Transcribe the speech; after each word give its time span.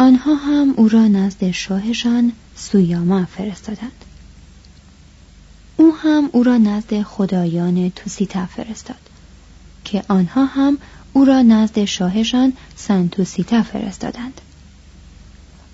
آنها 0.00 0.34
هم 0.34 0.74
او 0.76 0.88
را 0.88 1.08
نزد 1.08 1.50
شاهشان 1.50 2.32
سویاما 2.56 3.24
فرستادند. 3.24 4.04
او 5.76 5.94
هم 6.02 6.30
او 6.32 6.42
را 6.42 6.58
نزد 6.58 7.02
خدایان 7.02 7.90
توسیتا 7.90 8.46
فرستاد 8.46 9.00
که 9.84 10.02
آنها 10.08 10.44
هم 10.44 10.78
او 11.12 11.24
را 11.24 11.42
نزد 11.42 11.84
شاهشان 11.84 12.52
سنتوسیتا 12.76 13.62
فرستادند. 13.62 14.40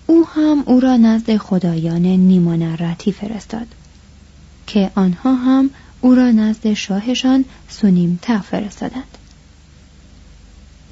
او 0.06 0.26
هم 0.34 0.62
او 0.66 0.80
را 0.80 0.96
نزد 0.96 1.36
خدایان 1.36 2.02
نیمانرتی 2.02 3.12
فرستاد 3.12 3.66
که 4.66 4.90
آنها 4.94 5.34
هم 5.34 5.70
او 6.00 6.14
را 6.14 6.30
نزد 6.30 6.72
شاهشان 6.72 7.44
سونیمتا 7.68 8.40
فرستادند. 8.40 9.18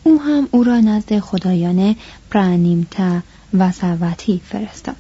او 0.02 0.22
هم 0.22 0.48
او 0.50 0.64
را 0.64 0.80
نزد 0.80 1.18
خدایان 1.18 1.96
پرانیمتا 2.30 3.20
و 3.54 3.72
سوتی 3.72 4.40
فرستاد. 4.44 4.96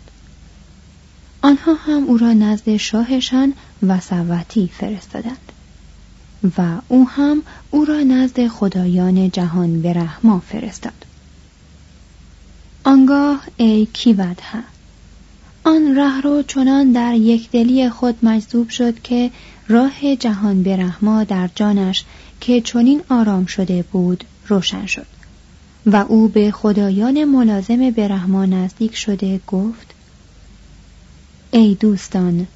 آنها 1.42 1.74
هم 1.74 2.04
او 2.04 2.18
را 2.18 2.32
نزد 2.32 2.76
شاهشان 2.76 3.54
و 3.82 4.00
سوتی 4.00 4.70
فرستادند. 4.78 5.52
و 6.58 6.62
او 6.88 7.08
هم 7.08 7.42
او 7.70 7.84
را 7.84 8.00
نزد 8.00 8.48
خدایان 8.48 9.30
جهان 9.30 9.82
برهما 9.82 10.40
فرستاد. 10.40 11.06
آنگاه 12.84 13.40
ای 13.56 13.86
کیودها 13.92 14.60
آن 15.64 15.96
ره 15.96 16.20
رو 16.20 16.42
چنان 16.42 16.92
در 16.92 17.14
یکدلی 17.14 17.90
خود 17.90 18.18
مجذوب 18.22 18.68
شد 18.68 19.02
که 19.02 19.30
راه 19.68 20.16
جهان 20.16 20.62
برهما 20.62 21.24
در 21.24 21.50
جانش 21.54 22.04
که 22.40 22.60
چنین 22.60 23.02
آرام 23.08 23.46
شده 23.46 23.82
بود 23.82 24.24
روشن 24.52 24.86
شد. 24.86 25.06
و 25.86 25.96
او 26.08 26.28
به 26.28 26.50
خدایان 26.50 27.24
ملازم 27.24 27.90
برهما 27.90 28.46
نزدیک 28.46 28.96
شده 28.96 29.40
گفت 29.46 29.94
ای 31.50 31.74
دوستان 31.74 32.46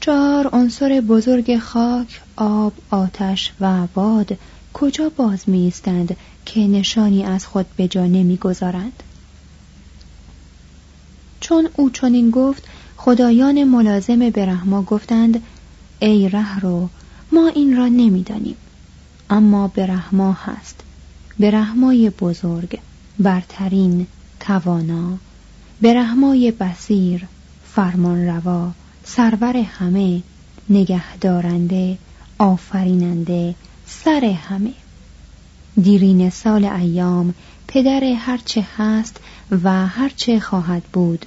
چهار 0.00 0.48
عنصر 0.52 1.00
بزرگ 1.00 1.58
خاک، 1.58 2.20
آب، 2.36 2.72
آتش 2.90 3.52
و 3.60 3.86
باد 3.94 4.38
کجا 4.72 5.08
باز 5.08 5.48
میستند 5.48 6.16
که 6.46 6.60
نشانی 6.60 7.24
از 7.24 7.46
خود 7.46 7.66
به 7.76 7.88
جا 7.88 8.06
نمی‌گذارند؟ 8.06 9.02
چون 11.40 11.68
او 11.76 11.90
چنین 11.90 12.30
گفت 12.30 12.64
خدایان 12.96 13.64
ملازم 13.64 14.30
برهما 14.30 14.82
گفتند 14.82 15.42
ای 16.00 16.28
ره 16.28 16.60
رو 16.60 16.88
ما 17.32 17.48
این 17.48 17.76
را 17.76 17.88
نمی‌دانیم 17.88 18.56
اما 19.30 19.68
برهما 19.68 20.32
هست. 20.32 20.80
برهمای 21.40 22.10
بزرگ 22.10 22.78
برترین 23.18 24.06
توانا 24.40 25.18
برهمای 25.80 26.50
بسیر 26.50 27.26
فرمان 27.64 28.26
روا 28.26 28.70
سرور 29.04 29.56
همه 29.56 30.22
نگهدارنده 30.70 31.98
آفریننده 32.38 33.54
سر 33.86 34.24
همه. 34.24 34.72
دیرین 35.82 36.30
سال 36.30 36.64
ایام 36.64 37.34
پدر 37.68 38.04
هرچه 38.04 38.66
هست 38.76 39.20
و 39.62 39.86
هرچه 39.86 40.40
خواهد 40.40 40.82
بود. 40.82 41.26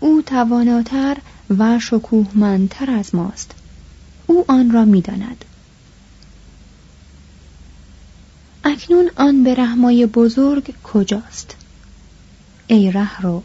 او 0.00 0.22
تواناتر 0.22 1.16
و 1.58 1.78
شکوهمندتر 1.78 2.90
از 2.90 3.14
ماست. 3.14 3.54
او 4.26 4.44
آن 4.48 4.70
را 4.70 4.84
می‌داند. 4.84 5.44
اکنون 8.68 9.10
آن 9.16 9.44
به 9.44 9.54
رحمای 9.54 10.06
بزرگ 10.06 10.74
کجاست؟ 10.82 11.56
ای 12.66 12.90
رهرو 12.90 13.42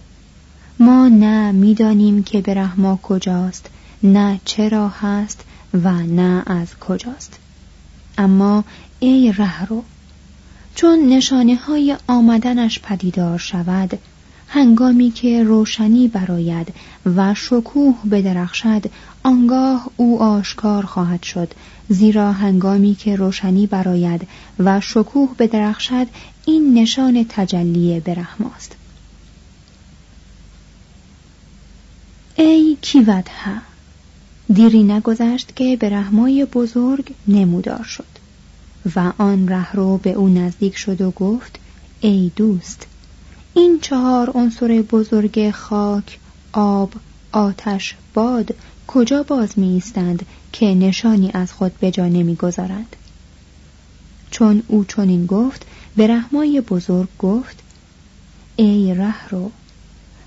ما 0.79 1.07
نه 1.07 1.51
می‌دانیم 1.51 2.23
که 2.23 2.41
به 2.41 2.53
رحما 2.53 2.99
کجاست 3.03 3.69
نه 4.03 4.39
چرا 4.45 4.87
هست 4.89 5.43
و 5.83 5.93
نه 5.93 6.43
از 6.45 6.75
کجاست. 6.79 7.39
اما 8.17 8.63
ای 8.99 9.33
رهرو 9.37 9.83
چون 10.75 11.09
نشانه 11.09 11.55
های 11.55 11.97
آمدنش 12.07 12.79
پدیدار 12.79 13.37
شود 13.37 13.99
هنگامی 14.47 15.11
که 15.11 15.43
روشنی 15.43 16.07
براید 16.07 16.73
و 17.15 17.33
شکوه 17.33 17.95
بدرخشد 18.11 18.83
آنگاه 19.23 19.89
او 19.97 20.21
آشکار 20.21 20.85
خواهد 20.85 21.23
شد 21.23 21.53
زیرا 21.89 22.31
هنگامی 22.31 22.95
که 22.95 23.15
روشنی 23.15 23.67
براید 23.67 24.27
و 24.59 24.81
شکوه 24.81 25.29
بدرخشد 25.39 26.07
این 26.45 26.73
نشان 26.73 27.25
تجلی 27.29 27.99
برحماست 27.99 28.75
ای 32.35 32.77
کیودها 32.81 33.53
دیری 34.53 34.83
نگذشت 34.83 35.55
که 35.55 35.77
برحمای 35.77 36.45
بزرگ 36.45 37.13
نمودار 37.27 37.83
شد 37.83 38.05
و 38.95 39.11
آن 39.17 39.47
رهرو 39.47 39.97
به 39.97 40.11
او 40.11 40.29
نزدیک 40.29 40.77
شد 40.77 41.01
و 41.01 41.11
گفت 41.11 41.59
ای 42.01 42.31
دوست 42.35 42.87
این 43.53 43.79
چهار 43.79 44.31
عنصر 44.35 44.81
بزرگ 44.81 45.51
خاک، 45.51 46.19
آب، 46.53 46.93
آتش، 47.31 47.95
باد 48.13 48.55
کجا 48.87 49.23
باز 49.23 49.59
می 49.59 49.67
ایستند 49.67 50.25
که 50.53 50.65
نشانی 50.65 51.31
از 51.33 51.53
خود 51.53 51.79
به 51.79 51.91
جا 51.91 52.07
نمی‌گذارند؟ 52.07 52.95
چون 54.31 54.63
او 54.67 54.83
چنین 54.83 55.25
گفت 55.25 55.65
به 55.95 56.07
رحمای 56.07 56.61
بزرگ 56.61 57.09
گفت 57.19 57.63
ای 58.55 58.93
رهرو 58.93 59.51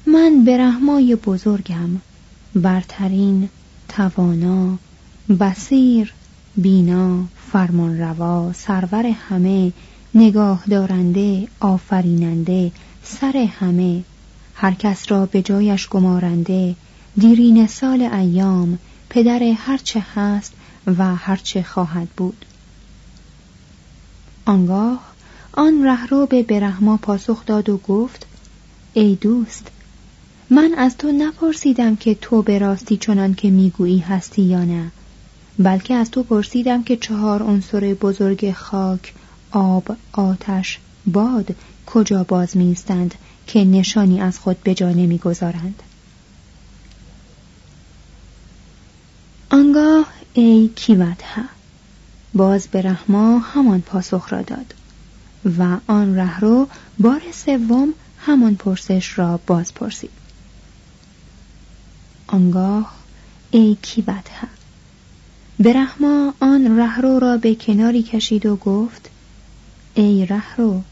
من 0.06 0.44
به 0.44 0.58
رحمای 0.58 1.16
بزرگم 1.16 2.00
برترین 2.54 3.48
توانا 3.88 4.78
بسیر 5.40 6.12
بینا 6.56 7.24
فرمانروا 7.52 8.52
سرور 8.52 9.06
همه 9.06 9.72
نگاه 10.14 10.64
دارنده 10.70 11.48
آفریننده 11.60 12.72
سر 13.02 13.48
همه 13.60 14.04
هر 14.54 14.74
کس 14.74 15.10
را 15.12 15.26
به 15.26 15.42
جایش 15.42 15.88
گمارنده 15.88 16.74
دیرین 17.18 17.66
سال 17.66 18.02
ایام 18.02 18.78
پدر 19.10 19.42
هرچه 19.42 20.04
هست 20.14 20.52
و 20.86 21.14
هرچه 21.14 21.62
خواهد 21.62 22.08
بود. 22.16 22.44
آنگاه 24.46 25.00
آن 25.52 25.84
رهرو 25.84 26.26
به 26.26 26.42
برهما 26.42 26.96
پاسخ 26.96 27.46
داد 27.46 27.68
و 27.68 27.76
گفت 27.76 28.26
ای 28.94 29.14
دوست 29.14 29.70
من 30.50 30.74
از 30.78 30.96
تو 30.96 31.12
نپرسیدم 31.12 31.96
که 31.96 32.14
تو 32.14 32.42
به 32.42 32.58
راستی 32.58 32.96
چنان 32.96 33.34
که 33.34 33.50
می‌گویی 33.50 33.98
هستی 33.98 34.42
یا 34.42 34.64
نه 34.64 34.90
بلکه 35.58 35.94
از 35.94 36.10
تو 36.10 36.22
پرسیدم 36.22 36.82
که 36.82 36.96
چهار 36.96 37.42
عنصر 37.42 37.94
بزرگ 37.94 38.52
خاک 38.52 39.14
آب 39.50 39.96
آتش 40.12 40.78
باد 41.06 41.54
کجا 41.86 42.24
باز 42.24 42.56
میستند 42.56 43.14
که 43.46 43.64
نشانی 43.64 44.20
از 44.20 44.38
خود 44.38 44.62
به 44.62 44.74
جا 44.74 44.90
نمی‌گذارند. 44.90 45.82
آنگاه 49.76 50.06
ای 50.34 50.70
کیوتها. 50.76 51.42
باز 52.34 52.68
به 52.68 52.82
رحما 52.82 53.38
همان 53.38 53.80
پاسخ 53.80 54.32
را 54.32 54.42
داد 54.42 54.74
و 55.58 55.76
آن 55.86 56.16
رهرو 56.16 56.68
بار 56.98 57.22
سوم 57.32 57.88
همان 58.18 58.54
پرسش 58.54 59.18
را 59.18 59.40
باز 59.46 59.74
پرسید. 59.74 60.10
آنگاه 62.26 62.94
ای 63.50 63.76
کیوتها. 63.82 64.48
به 65.58 65.72
رحما 65.72 66.34
آن 66.40 66.78
رهرو 66.78 67.18
را 67.18 67.36
به 67.36 67.54
کناری 67.54 68.02
کشید 68.02 68.46
و 68.46 68.56
گفت 68.56 69.10
ای 69.94 70.26
رهرو 70.26 70.82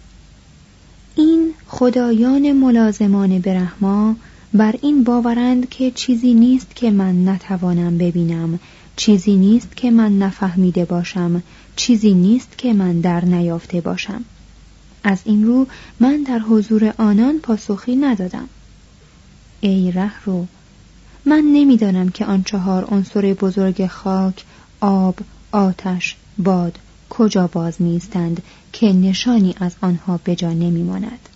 این 1.15 1.55
خدایان 1.67 2.53
ملازمان 2.53 3.39
برهما 3.39 4.17
بر 4.55 4.75
این 4.83 5.05
باورند 5.05 5.69
که 5.69 5.91
چیزی 5.91 6.35
نیست 6.35 6.77
که 6.77 6.91
من 6.91 7.29
نتوانم 7.29 7.99
ببینم 7.99 8.59
چیزی 8.97 9.37
نیست 9.37 9.77
که 9.77 9.91
من 9.91 10.19
نفهمیده 10.19 10.85
باشم 10.85 11.43
چیزی 11.77 12.15
نیست 12.15 12.59
که 12.59 12.73
من 12.73 13.01
در 13.01 13.25
نیافته 13.25 13.81
باشم. 13.81 14.25
از 15.05 15.21
این 15.25 15.47
رو 15.47 15.67
من 16.01 16.23
در 16.23 16.39
حضور 16.39 16.95
آنان 16.99 17.39
پاسخی 17.39 17.97
ندادم. 17.97 18.49
ای 19.61 19.93
ره 19.93 20.25
رو 20.25 20.47
من 21.25 21.45
نمی‌دانم 21.53 22.09
که 22.09 22.25
آن 22.25 22.43
چهار 22.43 22.85
عنصر 22.85 23.35
بزرگ 23.35 23.87
خاک 23.87 24.45
آب 24.81 25.19
آتش 25.53 26.17
باد 26.39 26.79
کجا 27.11 27.47
باز 27.47 27.83
میستند 27.83 28.43
که 28.73 28.93
نشانی 28.93 29.55
از 29.61 29.77
آنها 29.81 30.21
به 30.25 30.37
جا 30.37 30.53
نمیماند. 30.53 31.29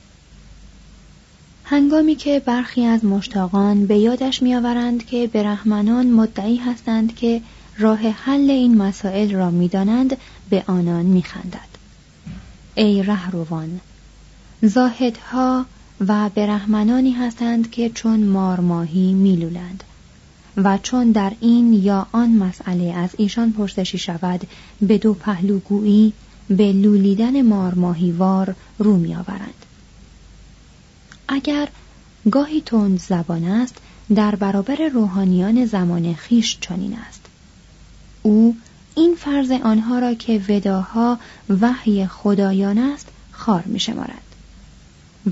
هنگامی 1.71 2.15
که 2.15 2.43
برخی 2.47 2.85
از 2.85 3.05
مشتاقان 3.05 3.87
به 3.87 3.99
یادش 3.99 4.43
میآورند 4.43 5.07
که 5.07 5.27
برهمنان 5.27 6.07
مدعی 6.07 6.57
هستند 6.57 7.15
که 7.15 7.41
راه 7.79 7.99
حل 7.99 8.51
این 8.51 8.77
مسائل 8.77 9.33
را 9.33 9.51
می‌دانند 9.51 10.17
به 10.51 10.65
آنان 10.67 11.07
میخندد. 11.07 11.69
ای 12.75 13.03
رهروان 13.03 13.81
زاهدها 14.63 15.67
و 16.07 16.29
برهمنانی 16.29 17.11
هستند 17.13 17.71
که 17.71 17.91
چون 17.91 18.21
مارماهی 18.21 19.13
میلولند 19.13 19.85
و 20.57 20.79
چون 20.83 21.13
در 21.13 21.33
این 21.41 21.73
یا 21.73 22.07
آن 22.13 22.31
مسئله 22.31 22.93
از 22.93 23.11
ایشان 23.19 23.53
پرسشی 23.53 23.99
شود 23.99 24.41
به 24.83 24.99
دو 24.99 25.15
پهلوگویی 25.15 26.13
به 26.49 26.73
لولیدن 26.73 27.43
مارماهیوار 27.43 28.55
رو 28.79 28.97
میآورند. 28.97 29.68
اگر 31.29 31.69
گاهی 32.31 32.61
تند 32.61 33.01
زبان 33.01 33.45
است 33.45 33.75
در 34.15 34.35
برابر 34.35 34.89
روحانیان 34.93 35.67
زمان 35.67 36.15
خیش 36.15 36.59
چنین 36.61 36.97
است 37.09 37.21
او 38.23 38.57
این 38.95 39.15
فرض 39.15 39.51
آنها 39.51 39.99
را 39.99 40.15
که 40.15 40.41
وداها 40.49 41.19
وحی 41.61 42.07
خدایان 42.07 42.79
است 42.79 43.09
خار 43.33 43.63
می 43.63 43.81
شمارد 43.81 44.23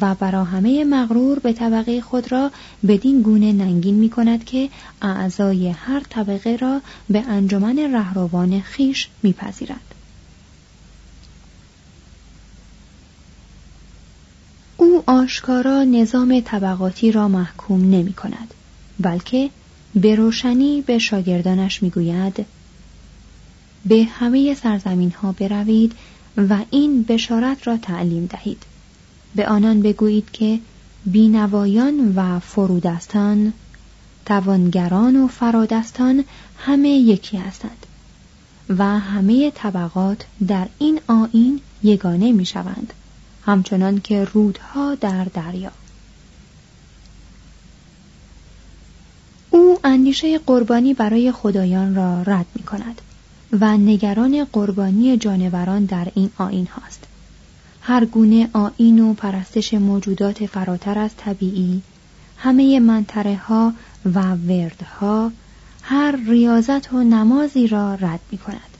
و 0.01 0.15
برا 0.15 0.45
همه 0.45 0.85
مغرور 0.85 1.39
به 1.39 1.53
طبقه 1.53 2.01
خود 2.01 2.33
را 2.33 2.51
بدین 2.89 3.23
گونه 3.23 3.53
ننگین 3.53 3.95
می 3.95 4.11
کند 4.11 4.45
که 4.45 4.69
اعضای 5.03 5.69
هر 5.69 6.01
طبقه 6.01 6.57
را 6.57 6.81
به 7.09 7.21
انجمن 7.29 7.79
رهروان 7.79 8.61
خیش 8.61 9.09
میپذیرد. 9.23 9.95
او 14.77 14.96
آشکارا 15.07 15.85
نظام 15.85 16.41
طبقاتی 16.41 17.13
را 17.13 17.29
محکوم 17.29 17.81
نمی 17.81 18.13
کند 18.13 18.55
بلکه 19.01 19.51
به 19.95 20.15
روشنی 20.15 20.83
به 20.83 20.99
شاگردانش 20.99 21.83
می 21.83 21.91
گوید 21.91 22.47
به 23.87 24.05
همه 24.05 24.55
سرزمین 24.55 25.11
ها 25.11 25.33
بروید 25.33 25.93
و 26.37 26.59
این 26.71 27.03
بشارت 27.03 27.67
را 27.67 27.77
تعلیم 27.77 28.27
دهید. 28.27 28.63
به 29.35 29.49
آنان 29.49 29.83
بگویید 29.83 30.31
که 30.33 30.59
بینوایان 31.07 32.13
و 32.17 32.39
فرودستان 32.39 33.53
توانگران 34.27 35.17
و 35.17 35.29
فرادستان 35.29 36.25
همه 36.59 36.89
یکی 36.89 37.37
هستند 37.37 37.87
و 38.69 38.85
همه 38.85 39.51
طبقات 39.51 40.25
در 40.49 40.69
این 40.79 41.01
آین 41.07 41.61
یگانه 41.83 42.33
می 42.33 42.47
شوند. 42.47 42.93
همچنان 43.47 44.01
که 44.01 44.25
رودها 44.25 44.95
در 44.95 45.25
دریا. 45.25 45.73
او 49.51 49.79
اندیشه 49.85 50.39
قربانی 50.39 50.95
برای 50.95 51.33
خدایان 51.33 51.95
را 51.95 52.23
رد 52.23 52.47
می 52.55 52.63
کند 52.63 53.01
و 53.61 53.77
نگران 53.77 54.45
قربانی 54.45 55.17
جانوران 55.17 55.85
در 55.85 56.09
این 56.15 56.31
آین 56.39 56.67
هاست. 56.67 57.05
هر 57.83 58.05
گونه 58.05 58.49
آین 58.53 59.01
و 59.01 59.15
پرستش 59.15 59.75
موجودات 59.75 60.47
فراتر 60.47 60.99
از 60.99 61.11
طبیعی 61.17 61.83
همه 62.39 62.81
منطره 62.81 63.37
ها 63.37 63.73
و 64.15 64.21
وردها 64.35 65.33
هر 65.83 66.17
ریاضت 66.17 66.93
و 66.93 67.05
نمازی 67.05 67.67
را 67.67 67.95
رد 67.95 68.21
می 68.31 68.39
کند 68.39 68.77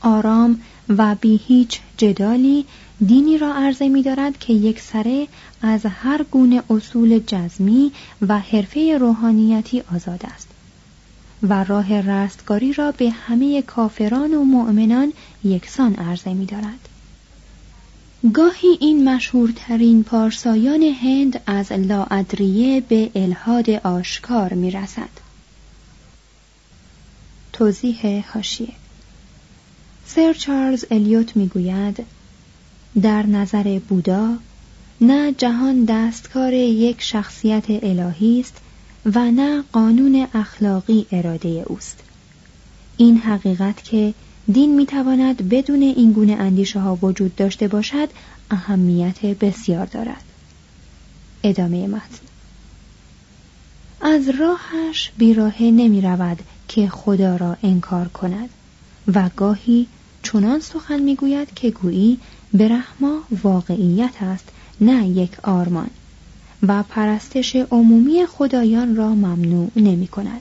آرام 0.00 0.60
و 0.88 1.14
بی 1.14 1.40
هیچ 1.46 1.80
جدالی 1.96 2.64
دینی 3.06 3.38
را 3.38 3.54
عرضه 3.54 3.88
می 3.88 4.02
دارد 4.02 4.38
که 4.38 4.52
یک 4.52 4.80
سره 4.80 5.28
از 5.62 5.86
هر 5.86 6.22
گونه 6.22 6.62
اصول 6.70 7.18
جزمی 7.26 7.92
و 8.28 8.38
حرفه 8.38 8.98
روحانیتی 8.98 9.82
آزاد 9.94 10.20
است 10.34 10.48
و 11.42 11.64
راه 11.64 12.00
رستگاری 12.00 12.72
را 12.72 12.92
به 12.92 13.10
همه 13.10 13.62
کافران 13.62 14.34
و 14.34 14.44
مؤمنان 14.44 15.12
یکسان 15.44 15.94
عرضه 15.94 16.34
می 16.34 16.46
دارد. 16.46 16.88
گاهی 18.34 18.78
این 18.80 19.08
مشهورترین 19.08 20.04
پارسایان 20.04 20.82
هند 20.82 21.40
از 21.46 21.72
لاادریه 21.72 22.80
به 22.80 23.10
الهاد 23.14 23.70
آشکار 23.70 24.54
می 24.54 24.70
رسد. 24.70 25.08
توضیح 27.52 28.24
هاشیه 28.34 28.72
سر 30.14 30.32
چارلز 30.32 30.84
الیوت 30.90 31.36
می‌گوید 31.36 32.06
در 33.02 33.26
نظر 33.26 33.78
بودا 33.88 34.36
نه 35.00 35.32
جهان 35.32 35.84
دستکار 35.84 36.52
یک 36.52 37.02
شخصیت 37.02 37.64
الهی 37.68 38.40
است 38.40 38.56
و 39.14 39.30
نه 39.30 39.64
قانون 39.72 40.26
اخلاقی 40.34 41.06
اراده 41.12 41.64
اوست. 41.66 41.98
این 42.96 43.16
حقیقت 43.16 43.84
که 43.84 44.14
دین 44.52 44.74
می‌تواند 44.74 45.48
بدون 45.48 45.82
این 45.82 46.12
گونه 46.12 46.32
اندیشه 46.32 46.80
ها 46.80 46.98
وجود 47.02 47.36
داشته 47.36 47.68
باشد 47.68 48.08
اهمیت 48.50 49.24
بسیار 49.24 49.86
دارد. 49.86 50.24
ادامه 51.42 51.86
متن. 51.86 52.18
از 54.00 54.28
راهش 54.28 55.12
بیراهه 55.18 55.62
نمی 55.62 56.00
رود 56.00 56.38
که 56.68 56.88
خدا 56.88 57.36
را 57.36 57.56
انکار 57.62 58.08
کند 58.08 58.48
و 59.14 59.30
گاهی 59.36 59.86
چنان 60.32 60.60
سخن 60.60 61.00
می‌گوید 61.00 61.54
که 61.54 61.70
گویی 61.70 62.18
برهما 62.52 63.20
واقعیت 63.42 64.22
است 64.22 64.48
نه 64.80 65.08
یک 65.08 65.40
آرمان. 65.42 65.90
و 66.62 66.82
پرستش 66.82 67.56
عمومی 67.56 68.26
خدایان 68.26 68.96
را 68.96 69.14
ممنوع 69.14 69.70
نمی 69.76 70.06
کند. 70.06 70.40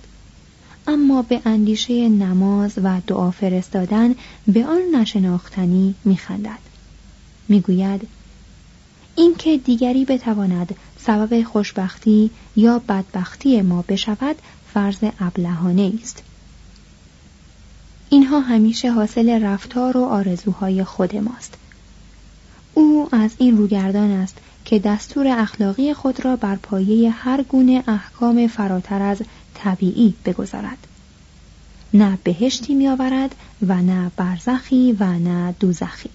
اما 0.88 1.22
به 1.22 1.42
اندیشه 1.46 2.10
نماز 2.10 2.74
و 2.84 3.02
دعا 3.08 3.32
فرستادن 3.32 4.16
به 4.48 4.66
آن 4.66 4.82
نشناختنی 4.96 5.96
میخندد 6.06 6.60
می‌گوید 7.48 8.08
اینکه 9.16 9.58
دیگری 9.58 10.06
بتواند 10.06 10.76
سبب 11.00 11.44
خوشبختی 11.44 12.32
یا 12.56 12.82
بدبختی 12.90 13.62
ما 13.62 13.86
بشود 13.88 14.36
فرض 14.74 14.98
ابلهانه 15.20 15.94
است. 16.02 16.24
اینها 18.10 18.40
همیشه 18.40 18.92
حاصل 18.92 19.44
رفتار 19.44 19.98
و 19.98 20.04
آرزوهای 20.04 20.84
خود 20.84 21.16
ماست. 21.16 21.54
او 22.74 23.10
از 23.12 23.32
این 23.38 23.58
روگردان 23.58 24.12
است 24.12 24.38
که 24.66 24.80
دستور 24.80 25.28
اخلاقی 25.28 25.94
خود 25.94 26.26
را 26.26 26.36
بر 26.36 26.56
پایه 26.56 27.10
هر 27.10 27.44
گونه 27.44 27.84
احکام 27.88 28.48
فراتر 28.48 29.02
از 29.02 29.22
طبیعی 29.54 30.14
بگذارد. 30.26 30.78
نه 31.94 32.18
بهشتی 32.24 32.74
میآورد 32.74 33.36
و 33.68 33.82
نه 33.82 34.12
برزخی 34.18 34.98
و 35.00 35.20
نه 35.20 35.56
دوزخی. 35.60 36.10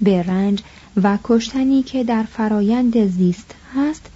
به 0.00 0.22
رنج 0.22 0.62
و 1.02 1.18
کشتنی 1.24 1.82
که 1.82 2.04
در 2.04 2.22
فرایند 2.22 3.06
زیست 3.06 3.54
هست 3.76 4.10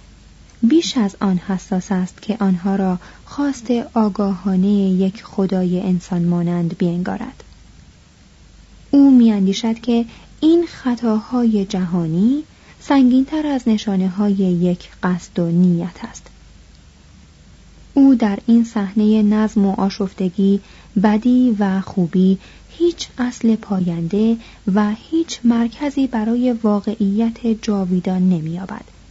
بیش 0.63 0.97
از 0.97 1.15
آن 1.21 1.37
حساس 1.37 1.91
است 1.91 2.21
که 2.21 2.37
آنها 2.39 2.75
را 2.75 2.99
خواست 3.25 3.71
آگاهانه 3.93 4.67
یک 4.67 5.23
خدای 5.23 5.79
انسان 5.79 6.25
مانند 6.25 6.77
بینگارد 6.77 7.43
او 8.91 9.11
میاندیشد 9.11 9.79
که 9.79 10.05
این 10.39 10.65
خطاهای 10.67 11.65
جهانی 11.65 12.43
سنگینتر 12.79 13.47
از 13.47 13.67
نشانه 13.67 14.09
های 14.09 14.33
یک 14.33 14.89
قصد 15.03 15.39
و 15.39 15.51
نیت 15.51 16.03
است. 16.03 16.27
او 17.93 18.15
در 18.15 18.39
این 18.45 18.63
صحنه 18.63 19.23
نظم 19.23 19.65
و 19.65 19.71
آشفتگی 19.71 20.59
بدی 21.03 21.55
و 21.59 21.81
خوبی 21.81 22.37
هیچ 22.69 23.07
اصل 23.17 23.55
پاینده 23.55 24.37
و 24.73 24.91
هیچ 24.91 25.39
مرکزی 25.43 26.07
برای 26.07 26.51
واقعیت 26.51 27.47
جاویدان 27.61 28.29
نمییابد. 28.29 29.02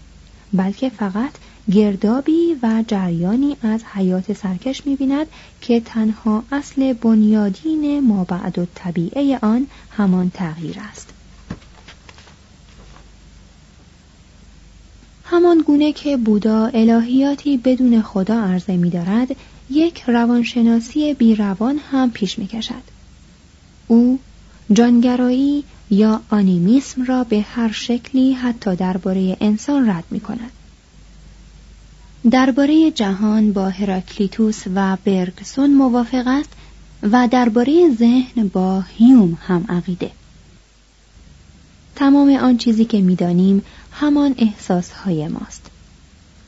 بلکه 0.52 0.88
فقط 0.88 1.30
گردابی 1.72 2.56
و 2.62 2.84
جریانی 2.88 3.56
از 3.62 3.84
حیات 3.84 4.32
سرکش 4.32 4.86
می‌بیند 4.86 5.26
که 5.60 5.80
تنها 5.80 6.44
اصل 6.52 6.92
بنیادین 6.92 8.00
مابعد 8.00 8.58
و 8.58 8.66
طبیعه 8.74 9.38
آن 9.42 9.66
همان 9.90 10.30
تغییر 10.34 10.76
است 10.90 11.08
همان 15.24 15.58
گونه 15.58 15.92
که 15.92 16.16
بودا 16.16 16.66
الهیاتی 16.66 17.56
بدون 17.56 18.02
خدا 18.02 18.40
عرضه 18.40 18.76
می 18.76 18.90
دارد 18.90 19.36
یک 19.70 20.02
روانشناسی 20.06 21.14
بیروان 21.14 21.80
هم 21.90 22.10
پیش 22.10 22.38
می 22.38 22.46
کشد. 22.46 22.82
او 23.88 24.18
جانگرایی 24.74 25.64
یا 25.90 26.20
آنیمیسم 26.30 27.04
را 27.04 27.24
به 27.24 27.40
هر 27.40 27.72
شکلی 27.72 28.32
حتی 28.32 28.76
درباره 28.76 29.36
انسان 29.40 29.90
رد 29.90 30.04
می 30.10 30.20
کند. 30.20 30.50
درباره 32.30 32.90
جهان 32.90 33.52
با 33.52 33.68
هراکلیتوس 33.68 34.62
و 34.74 34.96
برگسون 35.04 35.74
موافق 35.74 36.22
است 36.26 36.48
و 37.02 37.28
درباره 37.30 37.94
ذهن 37.98 38.48
با 38.48 38.80
هیوم 38.80 39.38
هم 39.46 39.64
عقیده. 39.68 40.10
تمام 41.96 42.30
آن 42.30 42.56
چیزی 42.56 42.84
که 42.84 43.00
می‌دانیم 43.00 43.62
همان 43.92 44.34
احساسهای 44.38 45.28
ماست 45.28 45.70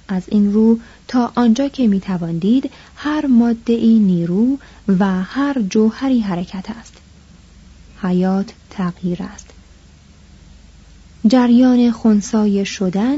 از 0.09 0.23
این 0.28 0.52
رو 0.52 0.78
تا 1.09 1.33
آنجا 1.35 1.69
که 1.69 1.87
می‌توان 1.87 2.38
دید 2.38 2.71
هر 2.97 3.26
ماده 3.26 3.73
ای 3.73 3.99
نیرو 3.99 4.59
و 4.88 5.23
هر 5.23 5.62
جوهری 5.62 6.21
حرکت 6.21 6.71
است 6.71 6.94
حیات 8.04 8.52
تغییر 8.70 9.23
است 9.23 9.46
جریان 11.26 11.90
خونسای 11.90 12.64
شدن 12.64 13.16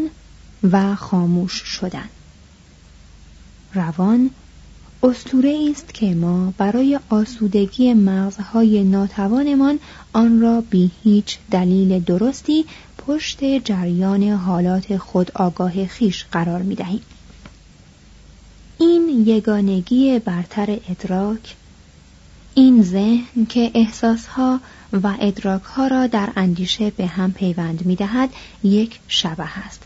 و 0.73 0.95
خاموش 0.95 1.53
شدن 1.53 2.09
روان 3.75 4.31
استوره 5.03 5.69
است 5.71 5.95
که 5.95 6.15
ما 6.15 6.55
برای 6.59 7.01
آسودگی 7.09 7.95
مغزهای 7.95 8.85
ناتوانمان 8.85 9.79
آن 10.13 10.41
را 10.41 10.61
بی 10.61 10.91
هیچ 11.03 11.39
دلیل 11.51 12.05
درستی 12.05 12.65
پشت 12.99 13.45
جریان 13.65 14.23
حالات 14.23 14.97
خود 14.97 15.31
آگاه 15.35 15.87
خیش 15.87 16.25
قرار 16.33 16.63
می 16.63 16.75
دهیم. 16.75 17.03
این 18.79 19.25
یگانگی 19.27 20.19
برتر 20.19 20.79
ادراک 20.89 21.57
این 22.59 22.83
ذهن 22.83 23.47
که 23.49 23.71
احساسها 23.75 24.61
و 24.93 25.15
ادراکها 25.21 25.87
را 25.87 26.07
در 26.07 26.29
اندیشه 26.37 26.91
به 26.91 27.07
هم 27.07 27.33
پیوند 27.33 27.87
می 27.87 27.97
دهد 27.97 28.31
یک 28.65 29.01
شبه 29.09 29.59
است 29.59 29.83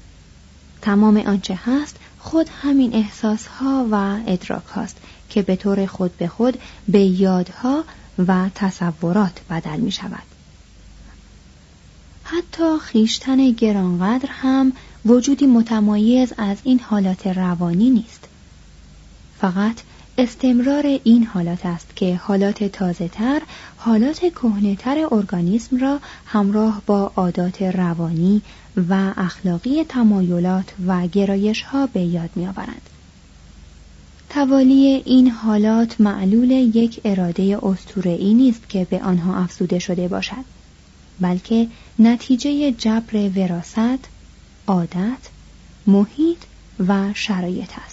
تمام 0.83 1.17
آنچه 1.17 1.59
هست 1.65 1.97
خود 2.19 2.47
همین 2.62 2.95
احساسها 2.95 3.87
و 3.91 4.19
ادراک 4.27 4.65
هاست 4.65 4.97
که 5.31 5.43
به 5.43 5.57
طور 5.57 5.87
خود 5.87 6.17
به 6.17 6.29
خود 6.29 6.59
به 6.89 7.00
یادها 7.00 7.85
و 8.27 8.50
تصورات 8.55 9.41
بدل 9.50 9.81
می 9.81 9.93
شود. 9.93 10.23
حتی 12.25 12.79
خیشتن 12.83 13.50
گرانقدر 13.50 14.29
هم 14.33 14.73
وجودی 15.07 15.47
متمایز 15.47 16.33
از 16.39 16.57
این 16.65 16.81
حالات 16.81 17.27
روانی 17.27 17.91
نیست. 17.91 18.29
فقط 19.41 19.77
استمرار 20.23 21.00
این 21.05 21.25
حالات 21.25 21.67
است 21.67 21.97
که 21.97 22.17
حالات 22.17 22.65
تازه 22.65 23.09
تر، 23.09 23.43
حالات 23.77 24.21
کهنه 24.21 24.77
تر 24.77 25.07
ارگانیسم 25.11 25.77
را 25.77 26.00
همراه 26.27 26.83
با 26.87 27.12
عادات 27.17 27.62
روانی 27.62 28.43
و 28.89 29.12
اخلاقی 29.17 29.85
تمایلات 29.85 30.65
و 30.87 31.07
گرایش 31.07 31.62
ها 31.62 31.87
به 31.87 32.00
یاد 32.00 32.31
می 32.37 32.47
آورند. 32.47 32.83
توالی 34.31 35.03
این 35.05 35.31
حالات 35.31 36.00
معلول 36.00 36.50
یک 36.50 37.00
اراده 37.05 37.61
ای 38.05 38.35
نیست 38.35 38.69
که 38.69 38.87
به 38.91 39.03
آنها 39.03 39.43
افزوده 39.43 39.79
شده 39.79 40.09
باشد 40.09 40.45
بلکه 41.21 41.67
نتیجه 41.99 42.73
جبر 42.73 43.31
وراست، 43.37 44.09
عادت، 44.67 45.29
محیط 45.87 46.39
و 46.89 47.15
شرایط 47.15 47.71
است 47.87 47.90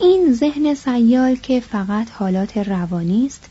این 0.00 0.32
ذهن 0.32 0.74
سیال 0.74 1.36
که 1.36 1.60
فقط 1.60 2.10
حالات 2.10 2.56
روانی 2.58 3.26
است 3.26 3.44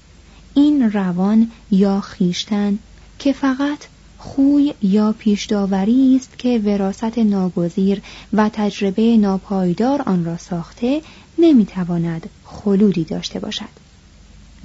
این 0.54 0.92
روان 0.92 1.52
یا 1.72 2.02
خیشتن 2.02 2.80
که 3.20 3.34
فقط 3.34 3.78
خوی 4.18 4.74
یا 4.82 5.16
پیشداوری 5.20 6.16
است 6.16 6.38
که 6.38 6.62
وراست 6.66 7.18
ناگزیر 7.18 8.02
و 8.34 8.50
تجربه 8.54 9.18
ناپایدار 9.18 10.02
آن 10.02 10.26
را 10.26 10.38
ساخته 10.38 11.02
نمی‌تواند 11.38 12.30
خلودی 12.44 13.04
داشته 13.04 13.40
باشد. 13.40 13.70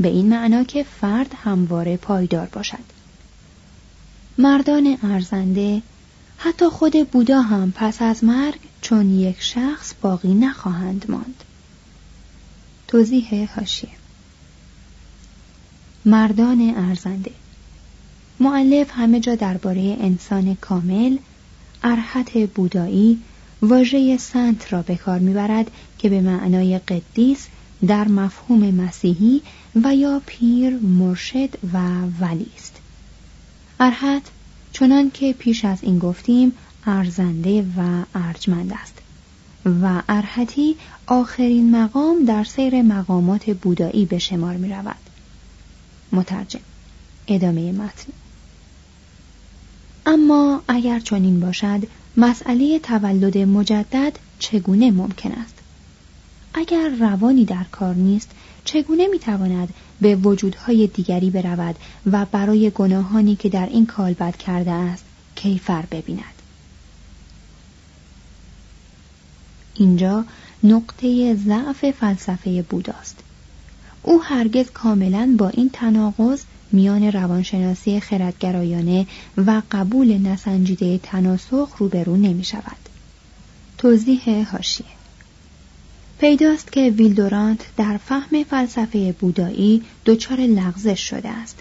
به 0.00 0.08
این 0.08 0.28
معنا 0.28 0.64
که 0.64 0.82
فرد 0.82 1.34
همواره 1.44 1.96
پایدار 1.96 2.48
باشد. 2.52 2.84
مردان 4.38 4.98
ارزنده 5.02 5.82
حتی 6.38 6.68
خود 6.68 7.10
بودا 7.10 7.40
هم 7.42 7.72
پس 7.76 8.02
از 8.02 8.24
مرگ 8.24 8.58
چون 8.80 9.18
یک 9.18 9.36
شخص 9.40 9.94
باقی 10.02 10.34
نخواهند 10.34 11.04
ماند. 11.08 11.43
توضیح 12.94 13.48
هاشیه 13.56 13.90
مردان 16.04 16.74
ارزنده. 16.76 17.30
معلف 18.40 18.90
همه 18.90 19.20
جا 19.20 19.34
درباره 19.34 19.96
انسان 20.00 20.54
کامل 20.54 21.16
ارحت 21.82 22.38
بودایی 22.38 23.18
واژه 23.62 24.16
سنت 24.16 24.72
را 24.72 24.82
به 24.82 24.96
کار 24.96 25.18
می‌برد 25.18 25.70
که 25.98 26.08
به 26.08 26.20
معنای 26.20 26.78
قدیس 26.78 27.46
در 27.86 28.08
مفهوم 28.08 28.70
مسیحی 28.70 29.42
و 29.84 29.94
یا 29.94 30.22
پیر 30.26 30.76
مرشد 30.76 31.58
و 31.72 31.78
ولی 32.20 32.46
است. 32.56 32.76
ارحت 33.80 34.22
چنان 34.72 35.10
که 35.10 35.32
پیش 35.32 35.64
از 35.64 35.78
این 35.82 35.98
گفتیم 35.98 36.52
ارزنده 36.86 37.62
و 37.62 38.04
ارجمند 38.14 38.72
است. 38.82 39.03
و 39.66 40.02
ارحتی 40.08 40.76
آخرین 41.06 41.76
مقام 41.76 42.24
در 42.24 42.44
سیر 42.44 42.82
مقامات 42.82 43.50
بودایی 43.50 44.06
به 44.06 44.18
شمار 44.18 44.56
می 44.56 44.68
رود. 44.68 44.96
مترجم 46.12 46.60
ادامه 47.28 47.72
متن. 47.72 48.12
اما 50.06 50.62
اگر 50.68 51.00
چنین 51.00 51.40
باشد 51.40 51.82
مسئله 52.16 52.78
تولد 52.78 53.38
مجدد 53.38 54.12
چگونه 54.38 54.90
ممکن 54.90 55.32
است؟ 55.32 55.54
اگر 56.54 56.88
روانی 56.88 57.44
در 57.44 57.64
کار 57.72 57.94
نیست 57.94 58.30
چگونه 58.64 59.06
می‌تواند 59.06 59.74
به 60.00 60.16
وجودهای 60.16 60.86
دیگری 60.86 61.30
برود 61.30 61.76
و 62.12 62.26
برای 62.32 62.70
گناهانی 62.70 63.36
که 63.36 63.48
در 63.48 63.66
این 63.66 63.86
کالبد 63.86 64.36
کرده 64.36 64.70
است 64.70 65.04
کیفر 65.34 65.84
ببیند؟ 65.90 66.33
اینجا 69.74 70.24
نقطه 70.62 71.34
ضعف 71.34 71.90
فلسفه 71.90 72.62
بوداست 72.62 73.16
او 74.02 74.22
هرگز 74.22 74.70
کاملا 74.70 75.34
با 75.38 75.48
این 75.48 75.70
تناقض 75.72 76.42
میان 76.72 77.12
روانشناسی 77.12 78.00
خردگرایانه 78.00 79.06
و 79.36 79.62
قبول 79.72 80.18
نسنجیده 80.18 80.98
تناسخ 80.98 81.76
روبرو 81.78 82.16
نمی 82.16 82.44
شود. 82.44 82.76
توضیح 83.78 84.50
هاشیه 84.50 84.86
پیداست 86.18 86.72
که 86.72 86.90
ویلدورانت 86.90 87.60
در 87.76 87.96
فهم 87.96 88.44
فلسفه 88.44 89.12
بودایی 89.12 89.82
دچار 90.06 90.40
لغزش 90.40 91.00
شده 91.00 91.28
است. 91.28 91.58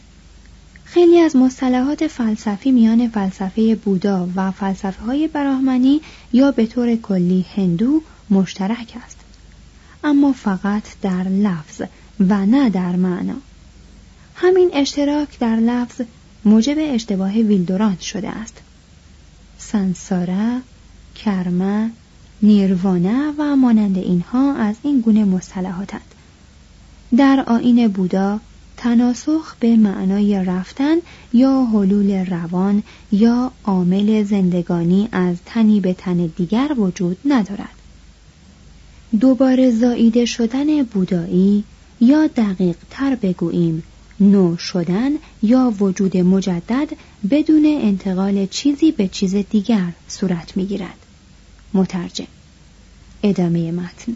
خیلی 0.83 1.19
از 1.19 1.35
مصطلحات 1.35 2.07
فلسفی 2.07 2.71
میان 2.71 3.07
فلسفه 3.07 3.75
بودا 3.75 4.29
و 4.35 4.51
فلسفه 4.51 5.03
های 5.03 5.27
براهمنی 5.27 6.01
یا 6.33 6.51
به 6.51 6.65
طور 6.65 6.95
کلی 6.95 7.45
هندو 7.55 8.01
مشترک 8.29 8.93
است. 9.05 9.17
اما 10.03 10.33
فقط 10.33 10.83
در 11.01 11.23
لفظ 11.23 11.81
و 12.19 12.45
نه 12.45 12.69
در 12.69 12.95
معنا. 12.95 13.35
همین 14.35 14.69
اشتراک 14.73 15.39
در 15.39 15.55
لفظ 15.55 16.01
موجب 16.45 16.75
اشتباه 16.79 17.31
ویلدورانت 17.31 18.01
شده 18.01 18.29
است 18.29 18.61
سنسارا، 19.57 20.59
کرما، 21.15 21.89
نیروانه 22.41 23.33
و 23.37 23.55
مانند 23.55 23.97
اینها 23.97 24.55
از 24.55 24.75
این 24.83 25.01
گونه 25.01 25.23
مصطلحاتند 25.23 26.15
در 27.17 27.43
آین 27.47 27.87
بودا 27.87 28.39
تناسخ 28.83 29.55
به 29.59 29.75
معنای 29.75 30.45
رفتن 30.45 30.95
یا 31.33 31.65
حلول 31.65 32.25
روان 32.25 32.83
یا 33.11 33.51
عامل 33.63 34.23
زندگانی 34.23 35.09
از 35.11 35.37
تنی 35.45 35.79
به 35.79 35.93
تن 35.93 36.25
دیگر 36.37 36.71
وجود 36.77 37.17
ندارد. 37.25 37.75
دوباره 39.19 39.71
زاییده 39.71 40.25
شدن 40.25 40.83
بودایی 40.83 41.63
یا 42.01 42.27
دقیق 42.27 42.75
تر 42.89 43.15
بگوییم 43.15 43.83
نو 44.19 44.57
شدن 44.57 45.11
یا 45.43 45.73
وجود 45.79 46.17
مجدد 46.17 46.89
بدون 47.31 47.65
انتقال 47.65 48.45
چیزی 48.45 48.91
به 48.91 49.07
چیز 49.07 49.35
دیگر 49.35 49.93
صورت 50.07 50.57
می 50.57 50.65
گیرد. 50.65 51.05
مترجم. 51.73 52.27
ادامه 53.23 53.71
متن. 53.71 54.15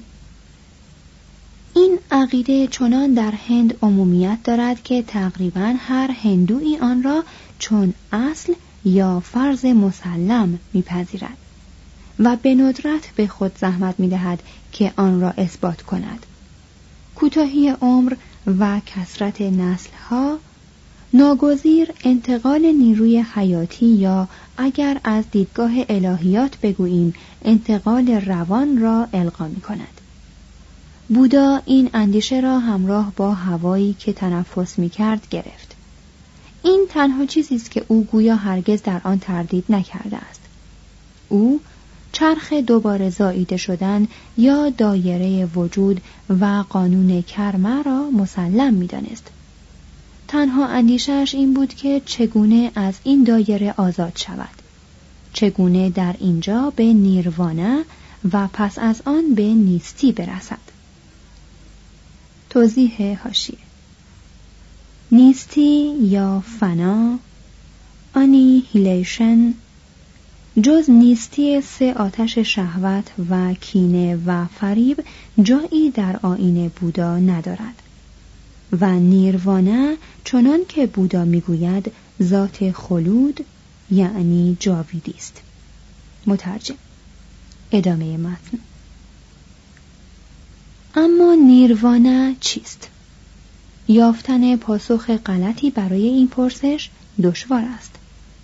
این 1.78 2.00
عقیده 2.12 2.68
چنان 2.68 3.14
در 3.14 3.32
هند 3.32 3.78
عمومیت 3.82 4.38
دارد 4.44 4.84
که 4.84 5.02
تقریبا 5.02 5.76
هر 5.78 6.12
هندوی 6.12 6.78
آن 6.78 7.04
را 7.04 7.24
چون 7.60 7.94
اصل 8.12 8.54
یا 8.86 9.20
فرض 9.20 9.66
مسلم 9.66 10.60
میپذیرد 10.74 11.38
و 12.20 12.36
به 12.36 12.56
ندرت 12.56 13.10
به 13.16 13.28
خود 13.28 13.58
زحمت 13.58 14.00
می‌دهد 14.00 14.40
که 14.72 14.94
آن 14.96 15.22
را 15.22 15.30
اثبات 15.30 15.82
کند 15.82 16.26
کوتاهی 17.16 17.70
عمر 17.70 18.14
و 18.60 18.82
کسرت 18.86 19.42
ها 20.10 20.40
ناگزیر 21.14 21.94
انتقال 22.04 22.66
نیروی 22.66 23.26
حیاتی 23.34 23.86
یا 23.86 24.28
اگر 24.58 25.00
از 25.04 25.24
دیدگاه 25.32 25.72
الهیات 25.90 26.58
بگوییم 26.62 27.14
انتقال 27.46 28.08
روان 28.08 28.78
را 28.78 29.08
القا 29.14 29.48
می 29.48 29.62
کند. 29.62 29.97
بودا 31.10 31.62
این 31.66 31.90
اندیشه 31.94 32.40
را 32.40 32.60
همراه 32.60 33.14
با 33.16 33.34
هوایی 33.34 33.96
که 34.00 34.14
تنفس 34.14 34.80
می 34.80 34.90
کرد 34.90 35.28
گرفت. 35.30 35.76
این 36.64 36.86
تنها 36.90 37.26
چیزی 37.26 37.56
است 37.56 37.72
که 37.72 37.86
او 37.88 38.04
گویا 38.04 38.36
هرگز 38.36 38.84
در 38.84 39.02
آن 39.04 39.20
تردید 39.20 39.66
نکرده 39.70 40.18
است. 40.18 40.42
او 41.30 41.60
چرخ 42.12 42.54
دوباره 42.54 43.10
زاییده 43.10 43.58
شدن 43.58 44.08
یا 44.38 44.70
دایره 44.70 45.46
وجود 45.46 46.02
و 46.40 46.64
قانون 46.70 47.22
کرمه 47.22 47.84
را 47.84 48.10
مسلم 48.10 48.74
می‌دانست 48.74 49.28
تنها 50.28 50.68
اندیشش 50.68 51.32
این 51.34 51.54
بود 51.54 51.74
که 51.74 52.02
چگونه 52.06 52.72
از 52.76 52.94
این 53.04 53.24
دایره 53.24 53.74
آزاد 53.78 54.12
شود 54.16 54.50
چگونه 55.34 55.90
در 55.90 56.16
اینجا 56.20 56.74
به 56.76 56.84
نیروانه 56.84 57.84
و 58.34 58.48
پس 58.54 58.80
از 58.80 59.02
آن 59.06 59.34
به 59.36 59.44
نیستی 59.44 60.12
برسد 60.12 60.67
توضیح 62.50 63.20
هاشیه. 63.24 63.58
نیستی 65.12 65.96
یا 66.02 66.44
فنا؟ 66.60 67.20
هیلیشن؟ 68.74 69.54
جز 70.64 70.90
نیستی 70.90 71.62
سه 71.62 71.94
آتش 71.94 72.38
شهوت 72.38 73.12
و 73.30 73.54
کینه 73.54 74.20
و 74.26 74.46
فریب 74.46 75.04
جایی 75.44 75.92
در 75.92 76.20
آین 76.22 76.68
بودا 76.68 77.20
ندارد. 77.20 77.82
و 78.82 78.90
نیروانه 78.90 79.98
چنان 80.24 80.60
که 80.70 80.88
بودا 80.88 81.26
می‌گوید 81.26 81.92
ذات 82.24 82.72
خلود 82.72 83.46
یعنی 83.92 84.58
جاویدی 84.60 85.14
است. 85.18 85.42
مترجم. 86.28 86.76
ادامه 87.72 88.18
متن. 88.18 88.60
اما 91.00 91.34
نیروانه 91.34 92.36
چیست؟ 92.40 92.90
یافتن 93.88 94.56
پاسخ 94.56 95.10
غلطی 95.10 95.70
برای 95.70 96.08
این 96.08 96.28
پرسش 96.28 96.90
دشوار 97.24 97.64
است. 97.78 97.96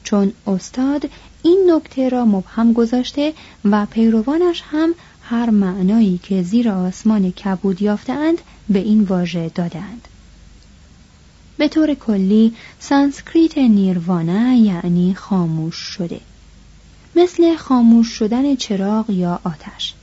چون 0.03 0.33
استاد 0.47 1.09
این 1.43 1.71
نکته 1.75 2.09
را 2.09 2.25
مبهم 2.25 2.73
گذاشته 2.73 3.33
و 3.65 3.85
پیروانش 3.85 4.63
هم 4.71 4.93
هر 5.21 5.49
معنایی 5.49 6.19
که 6.23 6.43
زیر 6.43 6.69
آسمان 6.69 7.31
کبود 7.31 7.81
یافتهاند 7.81 8.41
به 8.69 8.79
این 8.79 9.03
واژه 9.03 9.51
دادند 9.55 10.07
به 11.57 11.67
طور 11.67 11.93
کلی 11.93 12.53
سانسکریت 12.79 13.57
نیروانه 13.57 14.57
یعنی 14.57 15.13
خاموش 15.15 15.75
شده 15.75 16.19
مثل 17.15 17.55
خاموش 17.55 18.07
شدن 18.07 18.55
چراغ 18.55 19.09
یا 19.09 19.39
آتش. 19.43 19.93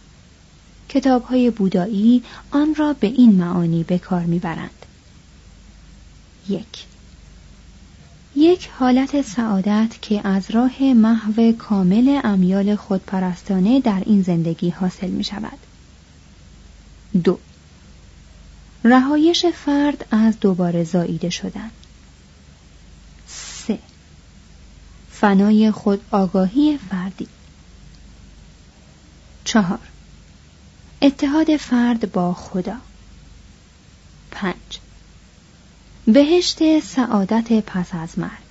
کتاب 0.91 1.25
های 1.25 1.51
بودایی 1.51 2.23
آن 2.51 2.75
را 2.75 2.93
به 2.93 3.07
این 3.07 3.33
معانی 3.33 3.85
به 3.85 3.99
کار 3.99 4.23
می‌برند. 4.23 4.87
یک. 6.49 6.87
یک 8.37 8.69
حالت 8.79 9.23
سعادت 9.23 9.99
که 10.03 10.27
از 10.29 10.51
راه 10.51 10.83
محو 10.83 11.53
کامل 11.53 12.21
امیال 12.25 12.77
خودپرستانه 12.77 13.81
در 13.81 14.03
این 14.07 14.23
زندگی 14.23 14.71
حاصل 14.71 15.11
می 15.11 15.25
شود. 15.25 15.59
دو. 17.25 17.39
رهایش 18.85 19.47
فرد 19.47 20.07
از 20.11 20.41
دوباره 20.41 20.85
زاییده 20.85 21.31
شدن. 21.31 21.71
سه. 23.27 23.79
فنای 25.11 25.71
خود 25.71 26.01
آگاهی 26.11 26.79
فردی. 26.91 27.29
چهار. 29.45 29.90
اتحاد 31.03 31.57
فرد 31.57 32.13
با 32.13 32.35
خدا. 32.35 32.77
پنج. 34.31 34.81
بهشت 36.07 36.81
سعادت 36.81 37.53
پس 37.53 37.95
از 37.95 38.19
مرگ. 38.19 38.51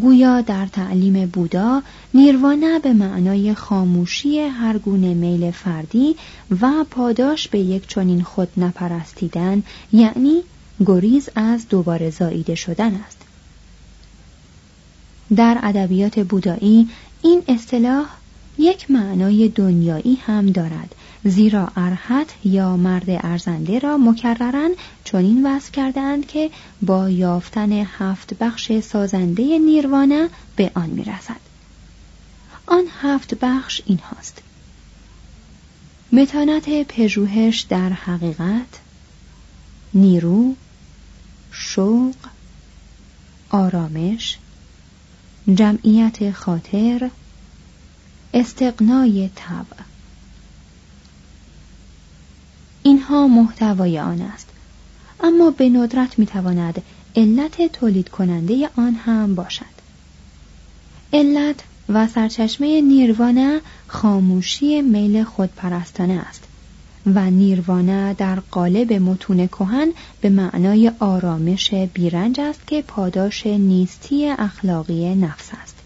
گویا 0.00 0.40
در 0.40 0.66
تعلیم 0.66 1.26
بودا 1.26 1.82
نیروانه 2.14 2.78
به 2.78 2.92
معنای 2.92 3.54
خاموشی 3.54 4.40
هر 4.40 4.78
گونه 4.78 5.14
میل 5.14 5.50
فردی 5.50 6.16
و 6.60 6.84
پاداش 6.90 7.48
به 7.48 7.58
یک 7.58 7.88
چنین 7.88 8.22
خود 8.22 8.48
نپرستیدن 8.56 9.62
یعنی 9.92 10.42
گریز 10.86 11.28
از 11.34 11.68
دوباره 11.68 12.10
زاییده 12.10 12.54
شدن 12.54 12.94
است. 12.94 13.18
در 15.36 15.58
ادبیات 15.62 16.18
بودایی 16.18 16.88
این 17.22 17.42
اصطلاح 17.48 18.06
یک 18.58 18.90
معنای 18.90 19.48
دنیایی 19.48 20.14
هم 20.14 20.46
دارد. 20.46 20.94
زیرا 21.24 21.72
ارحت 21.76 22.34
یا 22.44 22.76
مرد 22.76 23.04
ارزنده 23.08 23.78
را 23.78 23.96
مکررن 23.96 24.70
چنین 25.04 25.46
وصف 25.46 25.72
کردند 25.72 26.26
که 26.26 26.50
با 26.82 27.10
یافتن 27.10 27.72
هفت 27.72 28.34
بخش 28.34 28.72
سازنده 28.80 29.58
نیروانه 29.58 30.28
به 30.56 30.70
آن 30.74 30.90
می‌رسد. 30.90 31.40
آن 32.66 32.84
هفت 33.00 33.34
بخش 33.34 33.82
این 33.86 33.98
هاست 33.98 34.42
متانت 36.12 36.86
پژوهش 36.88 37.60
در 37.60 37.88
حقیقت 37.88 38.80
نیرو 39.94 40.54
شوق 41.52 42.14
آرامش 43.50 44.38
جمعیت 45.54 46.30
خاطر 46.30 47.10
استقنای 48.34 49.30
طبع. 49.34 49.82
اینها 52.82 53.28
محتوای 53.28 53.98
آن 53.98 54.20
است. 54.20 54.48
اما 55.20 55.50
به 55.50 55.68
ندرت 55.68 56.18
می‌تواند 56.18 56.82
علت 57.16 57.72
تولید 57.72 58.08
کننده 58.08 58.70
آن 58.76 58.94
هم 58.94 59.34
باشد. 59.34 59.64
علت 61.12 61.56
و 61.88 62.08
سرچشمه 62.08 62.80
نیروانه 62.80 63.60
خاموشی 63.86 64.82
میل 64.82 65.24
خودپرستانه 65.24 66.14
است 66.14 66.42
و 67.06 67.30
نیروانه 67.30 68.14
در 68.14 68.40
قالب 68.40 68.92
متون 68.92 69.46
کهن 69.46 69.92
به 70.20 70.28
معنای 70.28 70.92
آرامش 70.98 71.74
بیرنج 71.74 72.40
است 72.40 72.66
که 72.66 72.82
پاداش 72.82 73.46
نیستی 73.46 74.28
اخلاقی 74.28 75.14
نفس 75.14 75.50
است. 75.62 75.81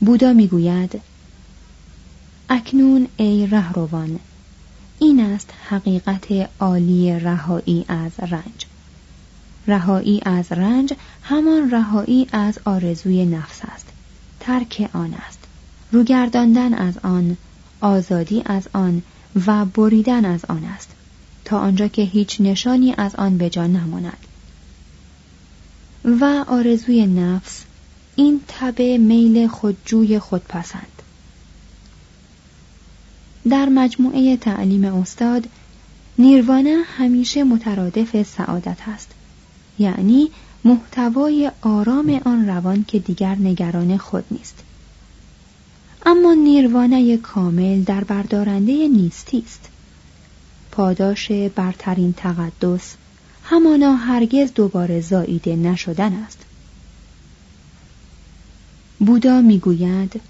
بودا 0.00 0.32
می‌گوید 0.32 1.00
اکنون 2.48 3.08
ای 3.16 3.46
رهروان 3.46 4.18
این 4.98 5.20
است 5.20 5.50
حقیقت 5.68 6.50
عالی 6.60 7.20
رهایی 7.20 7.84
از 7.88 8.12
رنج. 8.18 8.66
رهایی 9.66 10.20
از 10.24 10.52
رنج 10.52 10.92
همان 11.22 11.70
رهایی 11.70 12.26
از 12.32 12.58
آرزوی 12.64 13.26
نفس 13.26 13.60
است. 13.64 13.86
ترک 14.40 14.90
آن 14.92 15.14
است. 15.28 15.38
روگرداندن 15.92 16.74
از 16.74 16.98
آن 16.98 17.36
آزادی 17.80 18.42
از 18.46 18.68
آن 18.72 19.02
و 19.46 19.64
بریدن 19.64 20.24
از 20.24 20.44
آن 20.44 20.64
است. 20.64 20.88
تا 21.44 21.58
آنجا 21.58 21.88
که 21.88 22.02
هیچ 22.02 22.40
نشانی 22.40 22.94
از 22.98 23.14
آن 23.14 23.38
به 23.38 23.50
جان 23.50 23.72
نماند. 23.76 24.26
و 26.04 26.44
آرزوی 26.48 27.06
نفس 27.06 27.64
این 28.20 28.40
تب 28.48 28.82
میل 28.82 29.48
خودجوی 29.48 30.18
خودپسند. 30.18 31.02
در 33.48 33.68
مجموعه 33.68 34.36
تعلیم 34.36 34.84
استاد 34.84 35.48
نیروانه 36.18 36.82
همیشه 36.96 37.44
مترادف 37.44 38.22
سعادت 38.22 38.76
است. 38.86 39.10
یعنی 39.78 40.30
محتوای 40.64 41.50
آرام 41.62 42.20
آن 42.24 42.48
روان 42.48 42.84
که 42.88 42.98
دیگر 42.98 43.34
نگران 43.34 43.96
خود 43.96 44.24
نیست. 44.30 44.58
اما 46.06 46.34
نیروانه 46.34 47.16
کامل 47.16 47.82
در 47.82 48.04
بردارنده 48.04 48.88
نیستی 48.88 49.42
است. 49.46 49.68
پاداش 50.70 51.32
برترین 51.32 52.12
تقدس 52.12 52.94
همانا 53.44 53.94
هرگز 53.94 54.52
دوباره 54.54 55.00
زاییده 55.00 55.56
نشدن 55.56 56.12
است. 56.12 56.49
بودا 59.06 59.40
می‌گوید 59.40 60.20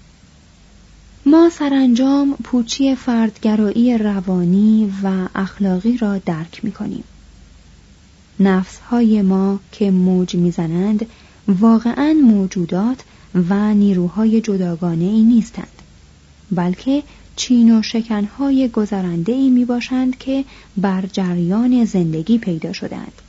ما 1.25 1.49
سرانجام 1.49 2.35
پوچی 2.43 2.95
فردگرایی 2.95 3.97
روانی 3.97 4.93
و 5.03 5.27
اخلاقی 5.35 5.97
را 5.97 6.17
درک 6.17 6.65
می 6.65 6.71
کنیم. 6.71 7.03
نفس 8.39 8.79
های 8.79 9.21
ما 9.21 9.59
که 9.71 9.91
موج 9.91 10.35
می‌زنند 10.35 11.05
واقعا 11.47 12.13
موجودات 12.13 12.97
و 13.49 13.73
نیروهای 13.73 14.41
جداگانه 14.41 15.05
ای 15.05 15.23
نیستند 15.23 15.81
بلکه 16.51 17.03
چین 17.35 17.77
و 17.77 17.81
شکنهای 17.81 18.67
گذرنده 18.67 19.31
ای 19.31 19.49
می 19.49 19.65
باشند 19.65 20.17
که 20.17 20.45
بر 20.77 21.05
جریان 21.05 21.85
زندگی 21.85 22.37
پیدا 22.37 22.73
شدند 22.73 23.21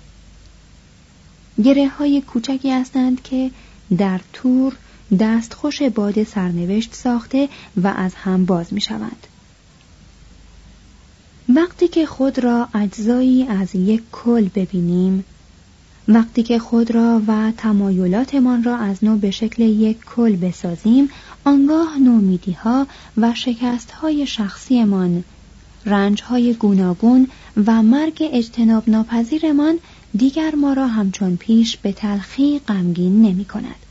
گره 1.64 1.88
های 1.88 2.20
کوچکی 2.20 2.70
هستند 2.70 3.22
که 3.22 3.50
در 3.98 4.20
تور 4.32 4.76
دستخوش 5.20 5.82
باد 5.82 6.24
سرنوشت 6.24 6.94
ساخته 6.94 7.48
و 7.82 7.88
از 7.88 8.14
هم 8.14 8.44
باز 8.44 8.72
می 8.72 8.80
شوند. 8.80 9.26
وقتی 11.48 11.88
که 11.88 12.06
خود 12.06 12.38
را 12.38 12.68
اجزایی 12.74 13.42
از 13.42 13.74
یک 13.74 14.02
کل 14.12 14.48
ببینیم 14.54 15.24
وقتی 16.08 16.42
که 16.42 16.58
خود 16.58 16.90
را 16.90 17.22
و 17.26 17.52
تمایلاتمان 17.56 18.64
را 18.64 18.76
از 18.76 19.04
نو 19.04 19.16
به 19.16 19.30
شکل 19.30 19.62
یک 19.62 19.98
کل 20.04 20.36
بسازیم 20.36 21.10
آنگاه 21.44 21.98
نومیدی 21.98 22.52
ها 22.52 22.86
و 23.16 23.34
شکست 23.34 23.90
های 23.90 24.26
شخصیمان 24.26 25.24
رنج 25.86 26.22
های 26.22 26.54
گوناگون 26.54 27.28
و 27.66 27.82
مرگ 27.82 28.28
اجتناب 28.32 28.88
ناپذیرمان 28.88 29.78
دیگر 30.16 30.54
ما 30.54 30.72
را 30.72 30.86
همچون 30.86 31.36
پیش 31.36 31.76
به 31.76 31.92
تلخی 31.92 32.58
غمگین 32.58 33.22
نمی 33.22 33.44
کند. 33.44 33.81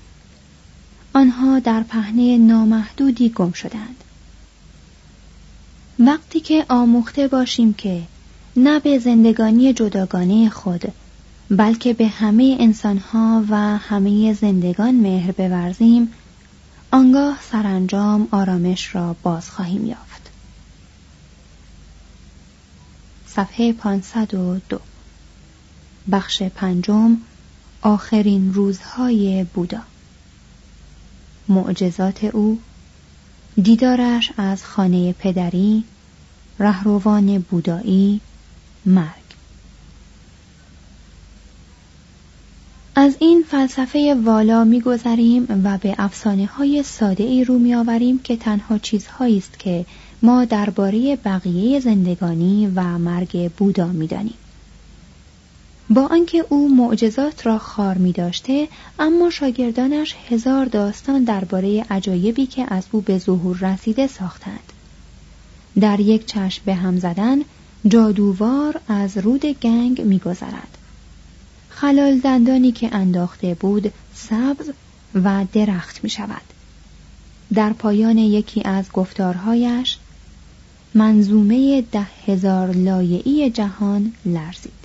آنها 1.14 1.60
در 1.60 1.84
پهنه 1.84 2.38
نامحدودی 2.38 3.30
گم 3.30 3.52
شدند. 3.52 4.04
وقتی 6.00 6.40
که 6.40 6.66
آموخته 6.70 7.28
باشیم 7.28 7.74
که 7.74 8.02
نه 8.56 8.80
به 8.80 9.00
زندگانی 9.00 9.74
جداگانه 9.74 10.50
خود 10.50 10.94
بلکه 11.50 11.94
به 11.94 12.08
همه 12.08 12.58
انسانها 12.60 13.44
و 13.50 13.56
همه 13.78 14.34
زندگان 14.34 14.96
مهر 14.96 15.32
بورزیم 15.32 16.14
آنگاه 16.92 17.40
سرانجام 17.52 18.28
آرامش 18.32 18.96
را 18.96 19.16
باز 19.24 19.50
خواهیم 19.50 19.86
یافت. 19.86 20.32
صفحه 23.28 23.74
502 23.74 24.80
بخش 26.12 26.44
پنجم 26.44 27.18
آخرین 27.82 28.54
روزهای 28.54 29.46
بودا. 29.54 29.82
معجزات 31.52 32.24
او 32.24 32.60
دیدارش 33.64 34.32
از 34.38 34.64
خانه 34.64 35.14
پدری 35.14 35.84
رهروان 36.60 37.40
بودایی 37.40 38.22
مرگ. 38.86 39.22
از 42.96 43.16
این 43.20 43.44
فلسفه 43.48 44.16
والا 44.24 44.64
میگذریم 44.64 45.62
و 45.64 45.78
به 45.78 45.96
افسانه 45.98 46.46
های 46.46 46.84
ساده 46.84 47.24
ای 47.24 47.44
رو 47.44 47.60
میآوریم 47.60 48.20
که 48.20 48.38
تنها 48.38 48.78
چیزهایی 48.78 49.38
است 49.38 49.60
که 49.60 49.86
ما 50.22 50.46
درباره 50.46 51.16
بقیه 51.16 51.80
زندگانی 51.80 52.72
و 52.76 52.82
مرگ 52.82 53.52
بودا 53.52 53.88
می‌دانیم. 53.88 54.41
با 55.94 56.06
آنکه 56.06 56.46
او 56.50 56.76
معجزات 56.76 57.46
را 57.46 57.58
خار 57.58 57.98
می 57.98 58.12
داشته 58.12 58.68
اما 59.00 59.30
شاگردانش 59.30 60.16
هزار 60.30 60.66
داستان 60.66 61.24
درباره 61.24 61.86
عجایبی 61.90 62.46
که 62.46 62.74
از 62.74 62.84
او 62.92 63.02
به 63.02 63.18
ظهور 63.18 63.58
رسیده 63.58 64.08
ساختند 64.08 64.74
در 65.80 66.00
یک 66.00 66.26
چشم 66.26 66.62
به 66.66 66.76
هم 66.76 67.00
زدن 67.00 67.40
جادووار 67.88 68.82
از 68.88 69.18
رود 69.18 69.46
گنگ 69.46 70.02
میگذرد 70.02 70.78
خلال 71.70 72.20
دندانی 72.20 72.72
که 72.72 72.96
انداخته 72.96 73.54
بود 73.54 73.94
سبز 74.16 74.72
و 75.16 75.46
درخت 75.54 76.04
می 76.04 76.10
شود. 76.10 76.42
در 77.54 77.74
پایان 77.74 78.18
یکی 78.18 78.62
از 78.66 78.92
گفتارهایش 78.92 79.98
منظومه 80.94 81.82
ده 81.92 82.08
هزار 82.28 82.72
لایعی 82.72 83.50
جهان 83.50 84.14
لرزید. 84.26 84.81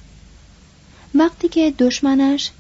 وقتی 1.19 1.49
که 1.49 1.75
دشمنش 1.79 2.51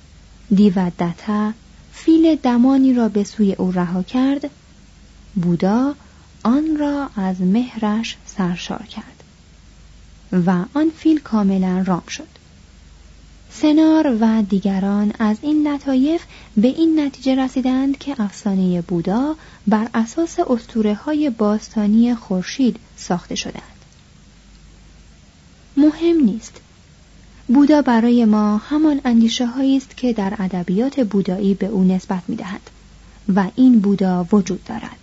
دیودتا 0.54 1.52
فیل 1.92 2.34
دمانی 2.34 2.94
را 2.94 3.08
به 3.08 3.24
سوی 3.24 3.52
او 3.52 3.72
رها 3.72 4.02
کرد 4.02 4.50
بودا 5.34 5.94
آن 6.42 6.76
را 6.76 7.10
از 7.16 7.40
مهرش 7.40 8.16
سرشار 8.26 8.82
کرد 8.82 9.22
و 10.46 10.64
آن 10.74 10.90
فیل 10.96 11.20
کاملا 11.20 11.84
رام 11.86 12.02
شد 12.08 12.28
سنار 13.50 14.16
و 14.20 14.42
دیگران 14.42 15.12
از 15.18 15.36
این 15.42 15.68
لطایف 15.68 16.22
به 16.56 16.68
این 16.68 17.00
نتیجه 17.00 17.34
رسیدند 17.34 17.98
که 17.98 18.20
افسانه 18.20 18.82
بودا 18.82 19.36
بر 19.66 19.88
اساس 19.94 20.38
اسطوره 20.38 20.94
های 20.94 21.30
باستانی 21.30 22.14
خورشید 22.14 22.76
ساخته 22.96 23.34
شدند. 23.34 23.62
مهم 25.76 26.20
نیست. 26.24 26.60
بودا 27.48 27.82
برای 27.82 28.24
ما 28.24 28.56
همان 28.56 29.00
اندیشه 29.04 29.46
هایی 29.46 29.76
است 29.76 29.96
که 29.96 30.12
در 30.12 30.34
ادبیات 30.38 31.00
بودایی 31.00 31.54
به 31.54 31.66
او 31.66 31.84
نسبت 31.84 32.22
می 32.28 32.36
دهند 32.36 32.70
و 33.34 33.44
این 33.56 33.80
بودا 33.80 34.26
وجود 34.32 34.64
دارد. 34.64 34.96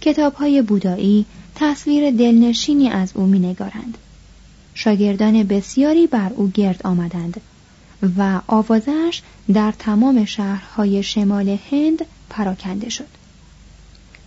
کتاب 0.00 0.34
های 0.34 0.62
بودایی 0.62 1.26
تصویر 1.54 2.10
دلنشینی 2.10 2.88
از 2.88 3.12
او 3.14 3.26
مینگارند 3.26 3.98
شاگردان 4.74 5.42
بسیاری 5.42 6.06
بر 6.06 6.32
او 6.36 6.48
گرد 6.48 6.80
آمدند 6.84 7.40
و 8.18 8.40
آوازش 8.46 9.22
در 9.54 9.72
تمام 9.78 10.24
شهرهای 10.24 11.02
شمال 11.02 11.58
هند 11.70 12.04
پراکنده 12.30 12.88
شد 12.88 13.08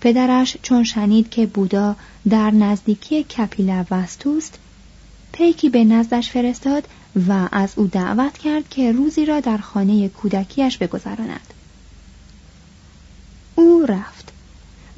پدرش 0.01 0.58
چون 0.62 0.84
شنید 0.84 1.30
که 1.30 1.45
بودا 1.45 1.95
در 2.30 2.51
نزدیکی 2.51 3.23
کپیلا 3.23 3.86
وستوست 3.91 4.60
پیکی 5.32 5.69
به 5.69 5.84
نزدش 5.84 6.30
فرستاد 6.30 6.88
و 7.28 7.50
از 7.52 7.74
او 7.76 7.88
دعوت 7.88 8.38
کرد 8.38 8.69
که 8.69 8.91
روزی 8.91 9.26
را 9.26 9.39
در 9.39 9.58
خانه 9.58 10.10
کودکیش 10.10 10.78
بگذراند. 10.78 11.54
او 13.56 13.86
رفت 13.88 14.32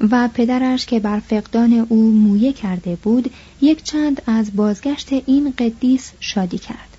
و 0.00 0.28
پدرش 0.34 0.86
که 0.86 1.00
بر 1.00 1.20
فقدان 1.20 1.86
او 1.88 2.10
مویه 2.10 2.52
کرده 2.52 2.96
بود 2.96 3.30
یک 3.60 3.82
چند 3.82 4.22
از 4.26 4.56
بازگشت 4.56 5.12
این 5.12 5.54
قدیس 5.58 6.12
شادی 6.20 6.58
کرد. 6.58 6.96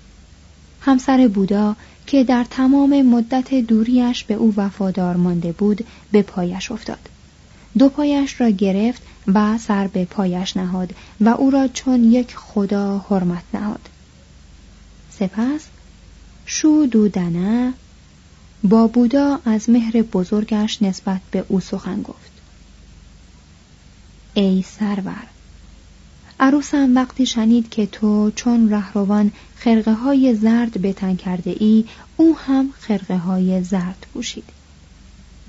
همسر 0.80 1.28
بودا 1.28 1.76
که 2.06 2.24
در 2.24 2.44
تمام 2.50 3.02
مدت 3.02 3.54
دوریش 3.54 4.24
به 4.24 4.34
او 4.34 4.54
وفادار 4.56 5.16
مانده 5.16 5.52
بود 5.52 5.86
به 6.12 6.22
پایش 6.22 6.70
افتاد. 6.70 7.08
دو 7.78 7.88
پایش 7.88 8.40
را 8.40 8.50
گرفت 8.50 9.02
و 9.26 9.58
سر 9.58 9.86
به 9.86 10.04
پایش 10.04 10.56
نهاد 10.56 10.94
و 11.20 11.28
او 11.28 11.50
را 11.50 11.68
چون 11.68 12.04
یک 12.04 12.36
خدا 12.36 12.98
حرمت 12.98 13.44
نهاد. 13.54 13.88
سپس 15.18 15.66
شو 16.46 16.86
دودنه 16.90 17.74
با 18.64 18.86
بودا 18.86 19.40
از 19.44 19.70
مهر 19.70 20.02
بزرگش 20.02 20.82
نسبت 20.82 21.20
به 21.30 21.44
او 21.48 21.60
سخن 21.60 22.02
گفت. 22.02 22.32
ای 24.34 24.64
سرور 24.78 25.26
عروسم 26.40 26.94
وقتی 26.94 27.26
شنید 27.26 27.70
که 27.70 27.86
تو 27.86 28.30
چون 28.30 28.70
رهروان 28.70 29.32
خرقه 29.56 29.92
های 29.92 30.34
زرد 30.34 30.82
بتن 30.82 31.16
کرده 31.16 31.56
ای 31.60 31.84
او 32.16 32.36
هم 32.38 32.72
خرقه 32.78 33.16
های 33.16 33.62
زرد 33.62 34.06
پوشید. 34.14 34.44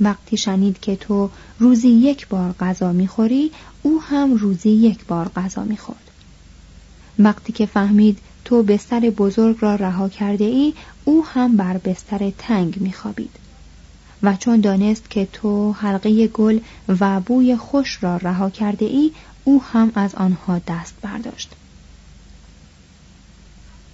وقتی 0.02 0.38
شنید 0.38 0.80
که 0.80 0.96
تو 0.96 1.30
روزی 1.60 1.90
یک 1.90 2.28
بار 2.28 2.56
غذا 2.60 2.92
می‌خوری 2.92 3.52
او 3.82 4.02
هم 4.02 4.34
روزی 4.34 4.70
یک 4.70 5.06
بار 5.06 5.28
غذا 5.28 5.64
می‌خورد. 5.64 6.12
وقتی 7.20 7.54
که 7.54 7.66
فهمید 7.66 8.18
تو 8.48 8.64
بستر 8.64 9.00
بزرگ 9.00 9.58
را 9.60 9.76
رها 9.76 10.10
کرده 10.10 10.46
ای 10.46 10.74
او 11.06 11.26
هم 11.26 11.58
بر 11.58 11.78
بستر 11.78 12.32
تنگ 12.38 12.82
میخوابید. 12.82 13.36
و 14.24 14.36
چون 14.36 14.62
دانست 14.62 15.10
که 15.10 15.28
تو 15.34 15.72
حلقه 15.72 16.28
گل 16.28 16.60
و 17.00 17.20
بوی 17.20 17.56
خوش 17.56 18.04
را 18.04 18.18
رها 18.18 18.50
کرده 18.50 18.86
ای 18.86 19.12
او 19.44 19.64
هم 19.64 19.92
از 19.96 20.16
آنها 20.16 20.62
دست 20.68 20.94
برداشت. 21.02 21.52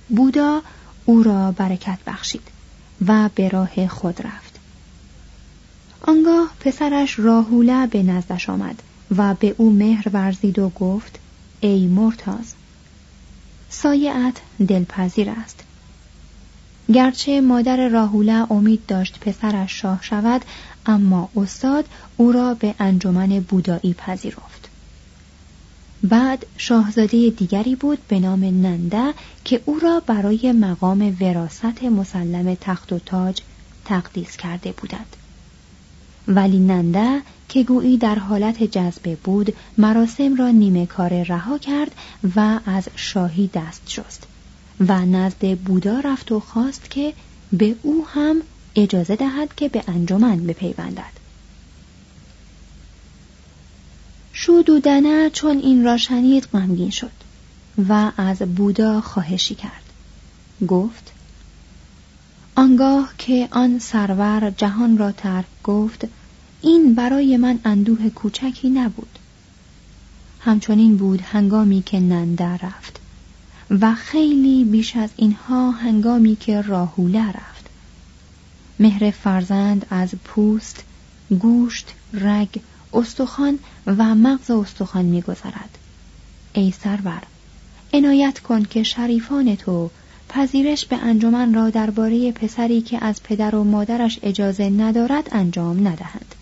بودا 0.10 0.62
او 1.06 1.24
را 1.24 1.52
برکت 1.52 2.00
بخشید 2.08 2.48
و 3.08 3.30
به 3.36 3.50
راه 3.50 3.88
خود 3.88 4.22
رفت. 4.22 4.60
آنگاه 6.02 6.52
پسرش 6.60 7.20
راهوله 7.20 7.88
به 7.88 8.04
نزدش 8.04 8.50
آمد 8.50 8.84
و 9.18 9.34
به 9.34 9.56
او 9.58 9.70
مهر 9.70 10.10
ورزید 10.14 10.60
و 10.60 10.70
گفت 10.70 11.20
ای 11.62 11.88
مرتاز 11.88 12.54
سایعت 13.84 14.42
دلپذیر 14.68 15.30
است. 15.30 15.64
گرچه 16.94 17.42
مادر 17.42 17.88
راهوله 17.88 18.52
امید 18.52 18.86
داشت 18.86 19.20
پسرش 19.20 19.82
شاه 19.82 20.00
شود 20.02 20.42
اما 20.86 21.30
استاد 21.36 21.86
او 22.18 22.32
را 22.32 22.54
به 22.54 22.76
انجمن 22.80 23.40
بودایی 23.40 23.94
پذیرفت. 23.94 24.70
بعد 26.04 26.46
شاهزاده 26.58 27.30
دیگری 27.30 27.76
بود 27.76 28.08
به 28.08 28.20
نام 28.20 28.44
ننده 28.44 29.14
که 29.44 29.62
او 29.66 29.80
را 29.80 30.00
برای 30.08 30.52
مقام 30.52 31.18
وراست 31.22 31.84
مسلم 31.84 32.58
تخت 32.62 32.94
و 32.94 33.00
تاج 33.00 33.42
تقدیس 33.86 34.38
کرده 34.38 34.72
بودند. 34.72 35.16
ولی 36.28 36.60
ننده 36.60 37.22
که 37.50 37.64
گویی 37.64 37.98
در 37.98 38.16
حالت 38.16 38.64
جذبه 38.64 39.16
بود 39.16 39.54
مراسم 39.78 40.36
را 40.36 40.50
نیمه 40.50 40.86
کار 40.86 41.24
رها 41.24 41.58
کرد 41.58 41.92
و 42.36 42.60
از 42.66 42.88
شاهی 42.96 43.50
دست 43.54 43.82
شست 43.88 44.28
و 44.80 45.06
نزد 45.06 45.58
بودا 45.58 46.00
رفت 46.00 46.32
و 46.32 46.40
خواست 46.40 46.90
که 46.90 47.14
به 47.54 47.76
او 47.82 48.08
هم 48.08 48.42
اجازه 48.76 49.16
دهد 49.16 49.56
که 49.56 49.70
به 49.70 49.84
انجمن 49.88 50.48
بپیوندد. 50.48 51.14
شودودنه 54.34 55.30
چون 55.30 55.58
این 55.58 55.84
را 55.84 55.98
شنید 55.98 56.48
غمگین 56.54 56.90
شد 56.90 57.12
و 57.90 58.12
از 58.18 58.38
بودا 58.38 59.02
خواهشی 59.02 59.56
کرد. 59.56 59.84
گفت 60.68 61.12
آنگاه 62.56 63.14
که 63.18 63.48
آن 63.52 63.80
سرور 63.80 64.54
جهان 64.58 64.98
را 64.98 65.12
ترک 65.12 65.46
گفت 65.64 66.08
این 66.62 66.96
برای 66.96 67.38
من 67.38 67.60
اندوه 67.66 68.10
کوچکی 68.10 68.70
نبود. 68.70 69.20
همچنین 70.40 70.98
بود 70.98 71.22
هنگامی 71.22 71.82
که 71.82 72.00
ننده 72.00 72.58
رفت 72.58 73.00
و 73.70 73.96
خیلی 73.96 74.64
بیش 74.64 74.96
از 74.96 75.10
اینها 75.16 75.72
هنگامی 75.72 76.36
که 76.36 76.62
راهوله 76.62 77.30
رفت. 77.30 77.70
مهر 78.80 79.12
فرزند 79.12 79.86
از 79.90 80.10
پوست 80.24 80.84
گوشت 81.40 81.94
رگ 82.14 82.62
استخوان 82.94 83.60
و 83.86 84.16
مغز 84.16 84.52
استخوان 84.52 85.06
میگذرد. 85.06 85.78
ای 86.54 86.72
سرور 86.72 87.22
عنایت 87.94 88.40
کن 88.40 88.64
که 88.64 88.84
شریفان 88.84 89.56
تو 89.56 89.90
پذیرش 90.34 90.86
به 90.86 90.96
انجمن 90.96 91.54
را 91.54 91.70
درباره 91.70 92.32
پسری 92.32 92.82
که 92.82 93.06
از 93.06 93.24
پدر 93.24 93.56
و 93.56 93.64
مادرش 93.64 94.20
اجازه 94.24 94.70
ندارد 94.70 95.30
انجام 95.32 95.88
ندهند 95.88 96.36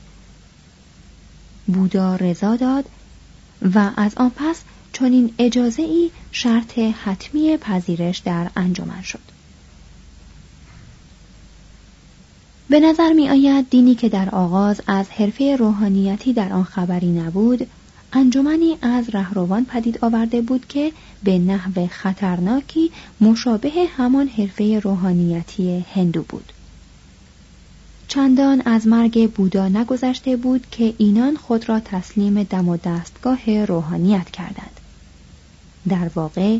بودا 1.67 2.15
رضا 2.15 2.55
داد 2.55 2.85
و 3.73 3.91
از 3.97 4.15
آن 4.15 4.31
پس 4.35 4.61
چنین 4.93 5.33
اجازه 5.39 5.81
ای 5.81 6.11
شرط 6.31 6.79
حتمی 6.79 7.57
پذیرش 7.57 8.17
در 8.17 8.49
انجمن 8.55 9.01
شد. 9.01 9.19
به 12.69 12.79
نظر 12.79 13.13
می 13.13 13.29
آید 13.29 13.69
دینی 13.69 13.95
که 13.95 14.09
در 14.09 14.29
آغاز 14.29 14.81
از 14.87 15.09
حرفه 15.09 15.55
روحانیتی 15.55 16.33
در 16.33 16.53
آن 16.53 16.63
خبری 16.63 17.11
نبود 17.11 17.67
انجمنی 18.13 18.77
از 18.81 19.09
رهروان 19.09 19.65
پدید 19.65 19.99
آورده 20.01 20.41
بود 20.41 20.67
که 20.67 20.91
به 21.23 21.39
نحو 21.39 21.87
خطرناکی 21.87 22.91
مشابه 23.21 23.71
همان 23.97 24.27
حرفه 24.27 24.79
روحانیتی 24.79 25.85
هندو 25.95 26.23
بود. 26.23 26.53
چندان 28.07 28.61
از 28.65 28.87
مرگ 28.87 29.31
بودا 29.31 29.67
نگذشته 29.67 30.35
بود 30.35 30.67
که 30.71 30.93
اینان 30.97 31.35
خود 31.35 31.69
را 31.69 31.79
تسلیم 31.79 32.43
دم 32.43 32.69
و 32.69 32.77
دستگاه 32.77 33.65
روحانیت 33.65 34.29
کردند. 34.29 34.79
در 35.89 36.09
واقع 36.15 36.57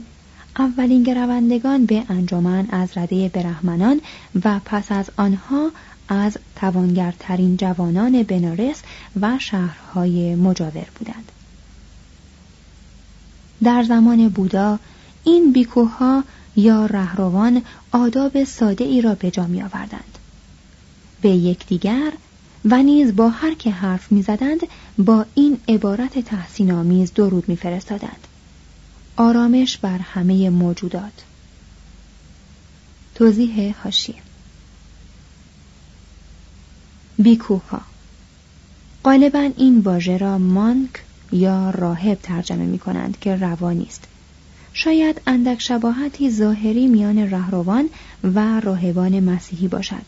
اولین 0.60 1.04
گروندگان 1.04 1.86
به 1.86 2.04
انجمن 2.10 2.68
از 2.72 2.90
رده 2.98 3.30
برهمنان 3.30 4.02
و 4.46 4.60
پس 4.66 4.92
از 4.92 5.10
آنها 5.18 5.72
از 6.08 6.38
توانگرترین 6.56 7.58
جوانان 7.58 8.24
بنارس 8.24 8.82
و 9.22 9.40
شهرهای 9.40 10.36
مجاور 10.36 10.88
بودند. 11.00 11.32
در 13.64 13.84
زمان 13.84 14.30
بودا 14.30 14.80
این 15.24 15.52
بیکوها 15.52 16.24
یا 16.56 16.86
رهروان 16.86 17.62
آداب 17.92 18.44
ساده 18.44 18.84
ای 18.84 19.02
را 19.02 19.16
به 19.16 19.32
جا 19.32 19.48
می 19.48 19.62
آوردند 19.62 20.18
به 21.22 21.30
یکدیگر 21.30 22.12
و 22.66 22.84
نیز 22.84 23.16
با 23.16 23.30
هر 23.30 23.54
که 23.54 23.72
حرف 23.72 24.12
می‌زدند 24.12 24.60
با 24.98 25.26
این 25.36 25.58
عبارت 25.68 26.20
تحسین 26.20 26.72
آمیز 26.72 27.14
درود 27.14 27.50
میفرستادند. 27.50 28.28
آرامش 29.18 29.78
بر 29.78 29.98
همه 29.98 30.50
موجودات. 30.50 31.24
توضیح 33.16 33.76
حاشیه. 33.84 34.16
بیکوها 37.20 37.82
غالبا 39.04 39.50
این 39.58 39.80
واژه 39.80 40.18
را 40.18 40.38
مانک 40.38 40.90
یا 41.32 41.70
راهب 41.70 42.20
ترجمه 42.24 42.66
می 42.66 42.80
کنند 42.80 43.20
که 43.20 43.36
روانی 43.36 43.86
است 43.86 44.08
شاید 44.74 45.22
اندک 45.28 45.62
شباهتی 45.62 46.32
ظاهری 46.32 46.88
میان 46.88 47.18
رهروان 47.32 47.90
و 48.24 48.60
راهبان 48.60 49.20
مسیحی 49.20 49.68
باشد. 49.68 50.06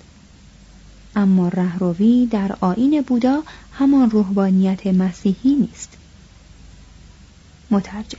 اما 1.15 1.47
رهروی 1.47 2.25
در 2.25 2.55
آین 2.61 3.01
بودا 3.07 3.43
همان 3.71 4.09
روحانیت 4.09 4.87
مسیحی 4.87 5.55
نیست. 5.55 5.97
مترجم. 7.71 8.17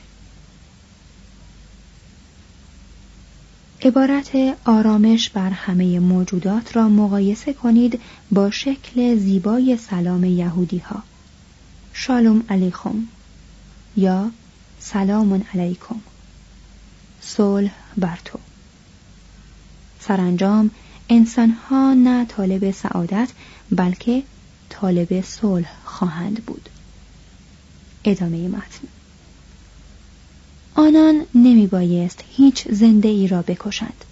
عبارت 3.81 4.57
آرامش 4.65 5.29
بر 5.29 5.49
همه 5.49 5.99
موجودات 5.99 6.75
را 6.75 6.89
مقایسه 6.89 7.53
کنید 7.53 8.01
با 8.31 8.51
شکل 8.51 9.15
زیبای 9.15 9.77
سلام 9.77 10.23
یهودی 10.23 10.77
ها 10.77 11.03
شالوم 11.97 12.43
علیکم 12.49 13.07
یا 13.97 14.31
سلام 14.79 15.43
علیکم 15.53 15.99
صلح 17.21 17.71
بر 17.97 18.19
تو 18.25 18.39
سرانجام 19.99 20.71
انسانها 21.09 21.93
نه 21.93 22.25
طالب 22.25 22.71
سعادت 22.71 23.29
بلکه 23.71 24.23
طالب 24.69 25.21
صلح 25.21 25.71
خواهند 25.85 26.45
بود. 26.45 26.69
ادامه 28.05 28.47
متن. 28.47 28.87
آنان 30.75 31.25
نمی 31.35 31.67
بایست 31.67 32.23
هیچ 32.35 32.67
زنده 32.67 33.09
ای 33.09 33.27
را 33.27 33.41
بکشند. 33.41 34.05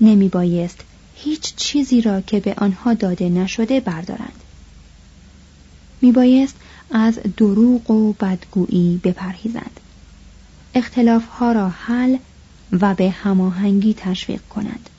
نمی 0.00 0.28
بایست 0.28 0.80
هیچ 1.16 1.54
چیزی 1.56 2.00
را 2.00 2.20
که 2.20 2.40
به 2.40 2.54
آنها 2.58 2.94
داده 2.94 3.28
نشده 3.28 3.80
بردارند. 3.80 4.42
می 6.02 6.12
بایست 6.12 6.56
از 6.90 7.18
دروغ 7.36 7.90
و 7.90 8.12
بدگویی 8.12 9.00
بپرهیزند 9.04 9.80
اختلافها 10.74 11.52
را 11.52 11.68
حل 11.68 12.16
و 12.72 12.94
به 12.94 13.10
هماهنگی 13.10 13.94
تشویق 13.94 14.40
کنند 14.50 14.90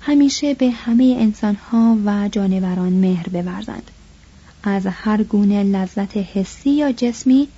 همیشه 0.00 0.54
به 0.54 0.70
همه 0.70 1.16
انسانها 1.18 1.98
و 2.04 2.28
جانوران 2.32 2.92
مهر 2.92 3.28
بورزند. 3.28 3.90
از 4.62 4.86
هر 4.86 5.22
گونه 5.22 5.62
لذت 5.62 6.16
حسی 6.16 6.70
یا 6.70 6.92
جسمی 6.92 7.48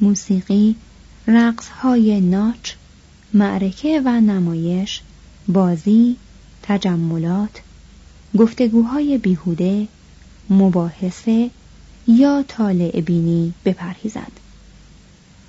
موسیقی 0.00 0.76
رقصهای 1.26 2.20
ناچ 2.20 2.72
معرکه 3.34 4.02
و 4.04 4.20
نمایش 4.20 5.02
بازی 5.48 6.16
تجملات 6.62 7.60
گفتگوهای 8.38 9.18
بیهوده 9.18 9.88
مباحثه 10.50 11.50
یا 12.08 12.44
طالع 12.48 13.00
بینی 13.00 13.54
بپرهیزند 13.64 14.40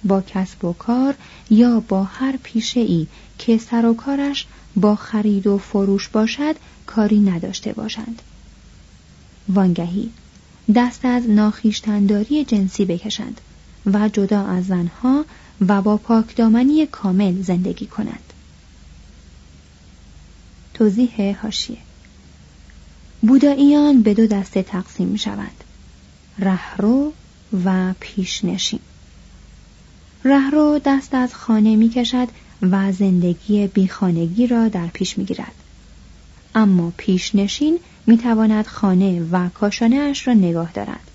با 0.03 0.21
کسب 0.21 0.65
و 0.65 0.73
کار 0.73 1.15
یا 1.49 1.79
با 1.79 2.03
هر 2.03 2.37
پیشه 2.43 2.79
ای 2.79 3.07
که 3.37 3.57
سر 3.57 3.85
و 3.85 3.93
کارش 3.93 4.47
با 4.75 4.95
خرید 4.95 5.47
و 5.47 5.57
فروش 5.57 6.07
باشد 6.07 6.55
کاری 6.85 7.19
نداشته 7.19 7.73
باشند. 7.73 8.21
وانگهی 9.49 10.09
دست 10.75 11.05
از 11.05 11.29
ناخیشتنداری 11.29 12.45
جنسی 12.45 12.85
بکشند 12.85 13.41
و 13.85 14.09
جدا 14.09 14.45
از 14.45 14.65
زنها 14.65 15.25
و 15.67 15.81
با 15.81 15.97
پاکدامنی 15.97 16.85
کامل 16.85 17.41
زندگی 17.41 17.85
کنند. 17.85 18.33
توضیح 20.73 21.37
هاشیه 21.41 21.77
بوداییان 23.21 24.01
به 24.01 24.13
دو 24.13 24.27
دسته 24.27 24.63
تقسیم 24.63 25.07
می 25.07 25.17
شوند 25.17 25.63
رهرو 26.39 27.13
و 27.65 27.93
پیشنشین 27.99 28.79
رهرو 30.23 30.79
دست 30.85 31.13
از 31.13 31.35
خانه 31.35 31.75
می 31.75 31.89
کشد 31.89 32.27
و 32.61 32.91
زندگی 32.91 33.67
بیخانگی 33.67 34.47
را 34.47 34.67
در 34.67 34.87
پیش 34.87 35.17
می 35.17 35.25
گیرد. 35.25 35.53
اما 36.55 36.93
پیشنشین 36.97 37.79
می 38.07 38.17
تواند 38.17 38.67
خانه 38.67 39.21
و 39.31 39.49
کاشانه 39.49 39.95
اش 39.95 40.27
را 40.27 40.33
نگاه 40.33 40.71
دارد. 40.71 41.11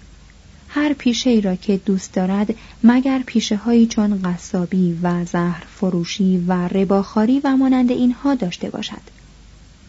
هر 0.68 0.92
پیشه 0.92 1.30
ای 1.30 1.40
را 1.40 1.56
که 1.56 1.76
دوست 1.76 2.12
دارد 2.12 2.54
مگر 2.84 3.22
پیشه 3.26 3.56
هایی 3.56 3.86
چون 3.86 4.22
قصابی 4.22 4.98
و 5.02 5.24
زهر 5.24 5.64
فروشی 5.74 6.44
و 6.48 6.52
رباخاری 6.52 7.40
و 7.44 7.56
مانند 7.56 7.90
اینها 7.90 8.34
داشته 8.34 8.70
باشد. 8.70 9.00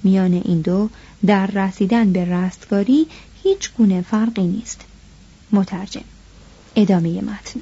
میان 0.04 0.34
این 0.34 0.62
دو 0.62 0.90
در 1.26 1.48
رسیدن 1.48 2.12
به 2.12 2.26
رستگاری 2.26 3.08
هیچ 3.44 3.72
گونه 3.78 4.02
فرقی 4.02 4.44
نیست. 4.44 4.82
مترجم. 5.52 6.04
ادامه 6.76 7.22
متن. 7.22 7.60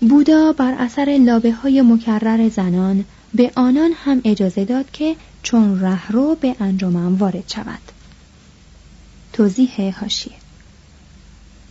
بودا 0.00 0.52
بر 0.52 0.74
اثر 0.78 1.18
لابه 1.20 1.52
های 1.52 1.82
مکرر 1.82 2.48
زنان 2.48 3.04
به 3.34 3.52
آنان 3.56 3.90
هم 4.04 4.20
اجازه 4.24 4.64
داد 4.64 4.90
که 4.90 5.16
چون 5.42 5.80
رهرو 5.80 6.34
به 6.34 6.56
انجمن 6.60 7.14
وارد 7.14 7.44
شود 7.48 7.78
توضیح 9.32 9.98
هاشیه 10.00 10.34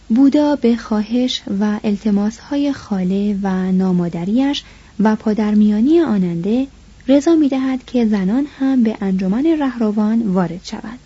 بودا 0.09 0.55
به 0.55 0.75
خواهش 0.75 1.41
و 1.59 1.79
التماس 1.83 2.39
های 2.39 2.73
خاله 2.73 3.39
و 3.43 3.71
نامادریش 3.71 4.63
و 4.99 5.15
پادرمیانی 5.15 6.01
آننده 6.01 6.67
رضا 7.07 7.35
می 7.35 7.49
دهد 7.49 7.85
که 7.85 8.05
زنان 8.05 8.47
هم 8.59 8.83
به 8.83 8.97
انجمن 9.01 9.45
رهروان 9.59 10.21
وارد 10.21 10.61
شوند. 10.63 10.99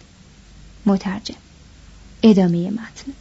مترجم. 0.85 1.46
ادامه 2.26 2.70
متن 2.70 3.12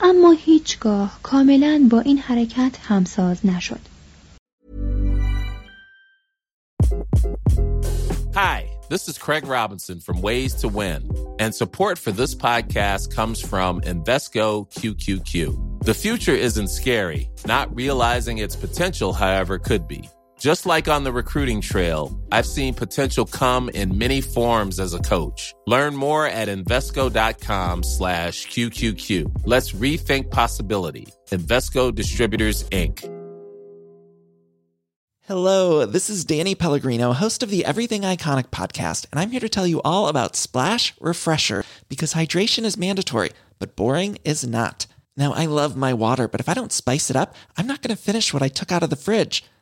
اما 0.00 0.32
هیچگاه 0.32 1.18
کاملا 1.22 1.88
با 1.90 2.00
این 2.00 2.18
حرکت 2.18 2.78
همساز 2.82 3.46
نشد. 3.46 3.80
Hi, 8.34 8.68
this 8.88 9.08
is 9.08 9.16
Craig 9.16 9.46
Robinson 9.46 10.00
from 10.00 10.20
Ways 10.20 10.54
to 10.56 10.68
Win, 10.68 11.02
and 11.38 11.54
support 11.54 11.96
for 11.98 12.10
this 12.10 12.34
podcast 12.34 13.14
comes 13.14 13.40
from 13.40 13.80
Invesco 13.82 14.68
QQQ. 14.76 15.84
The 15.84 15.94
future 15.94 16.34
isn't 16.48 16.68
scary, 16.68 17.30
not 17.46 17.66
realizing 17.74 18.38
its 18.38 18.56
potential, 18.56 19.12
however, 19.12 19.58
could 19.58 19.86
be. 19.86 20.08
Just 20.39 20.65
like 20.65 20.87
on 20.87 21.03
the 21.03 21.11
recruiting 21.11 21.59
trail, 21.59 22.17
I've 22.31 22.45
seen 22.45 22.73
potential 22.73 23.25
come 23.25 23.67
in 23.67 23.97
many 23.97 24.21
forms 24.21 24.79
as 24.79 24.93
a 24.93 24.99
coach. 24.99 25.53
Learn 25.67 25.97
more 25.97 26.25
at 26.25 26.47
Invesco.com 26.47 27.83
slash 27.83 28.47
QQQ. 28.47 29.41
Let's 29.43 29.73
rethink 29.73 30.31
possibility. 30.31 31.07
Investco 31.29 31.93
Distributors, 31.93 32.63
Inc. 32.69 33.03
Hello, 35.27 35.85
this 35.85 36.09
is 36.09 36.23
Danny 36.23 36.55
Pellegrino, 36.55 37.11
host 37.11 37.43
of 37.43 37.49
the 37.49 37.65
Everything 37.65 38.03
Iconic 38.03 38.47
podcast, 38.47 39.07
and 39.11 39.19
I'm 39.19 39.31
here 39.31 39.41
to 39.41 39.49
tell 39.49 39.67
you 39.67 39.81
all 39.83 40.07
about 40.07 40.37
Splash 40.37 40.93
Refresher 41.01 41.65
because 41.89 42.13
hydration 42.13 42.63
is 42.63 42.77
mandatory, 42.77 43.31
but 43.59 43.75
boring 43.75 44.17
is 44.23 44.47
not. 44.47 44.87
Now, 45.17 45.33
I 45.33 45.47
love 45.47 45.75
my 45.75 45.93
water, 45.93 46.29
but 46.29 46.39
if 46.39 46.47
I 46.47 46.53
don't 46.53 46.71
spice 46.71 47.09
it 47.09 47.17
up, 47.17 47.35
I'm 47.57 47.67
not 47.67 47.81
going 47.81 47.95
to 47.95 48.01
finish 48.01 48.33
what 48.33 48.41
I 48.41 48.47
took 48.47 48.71
out 48.71 48.83
of 48.83 48.89
the 48.89 48.95
fridge. 48.95 49.43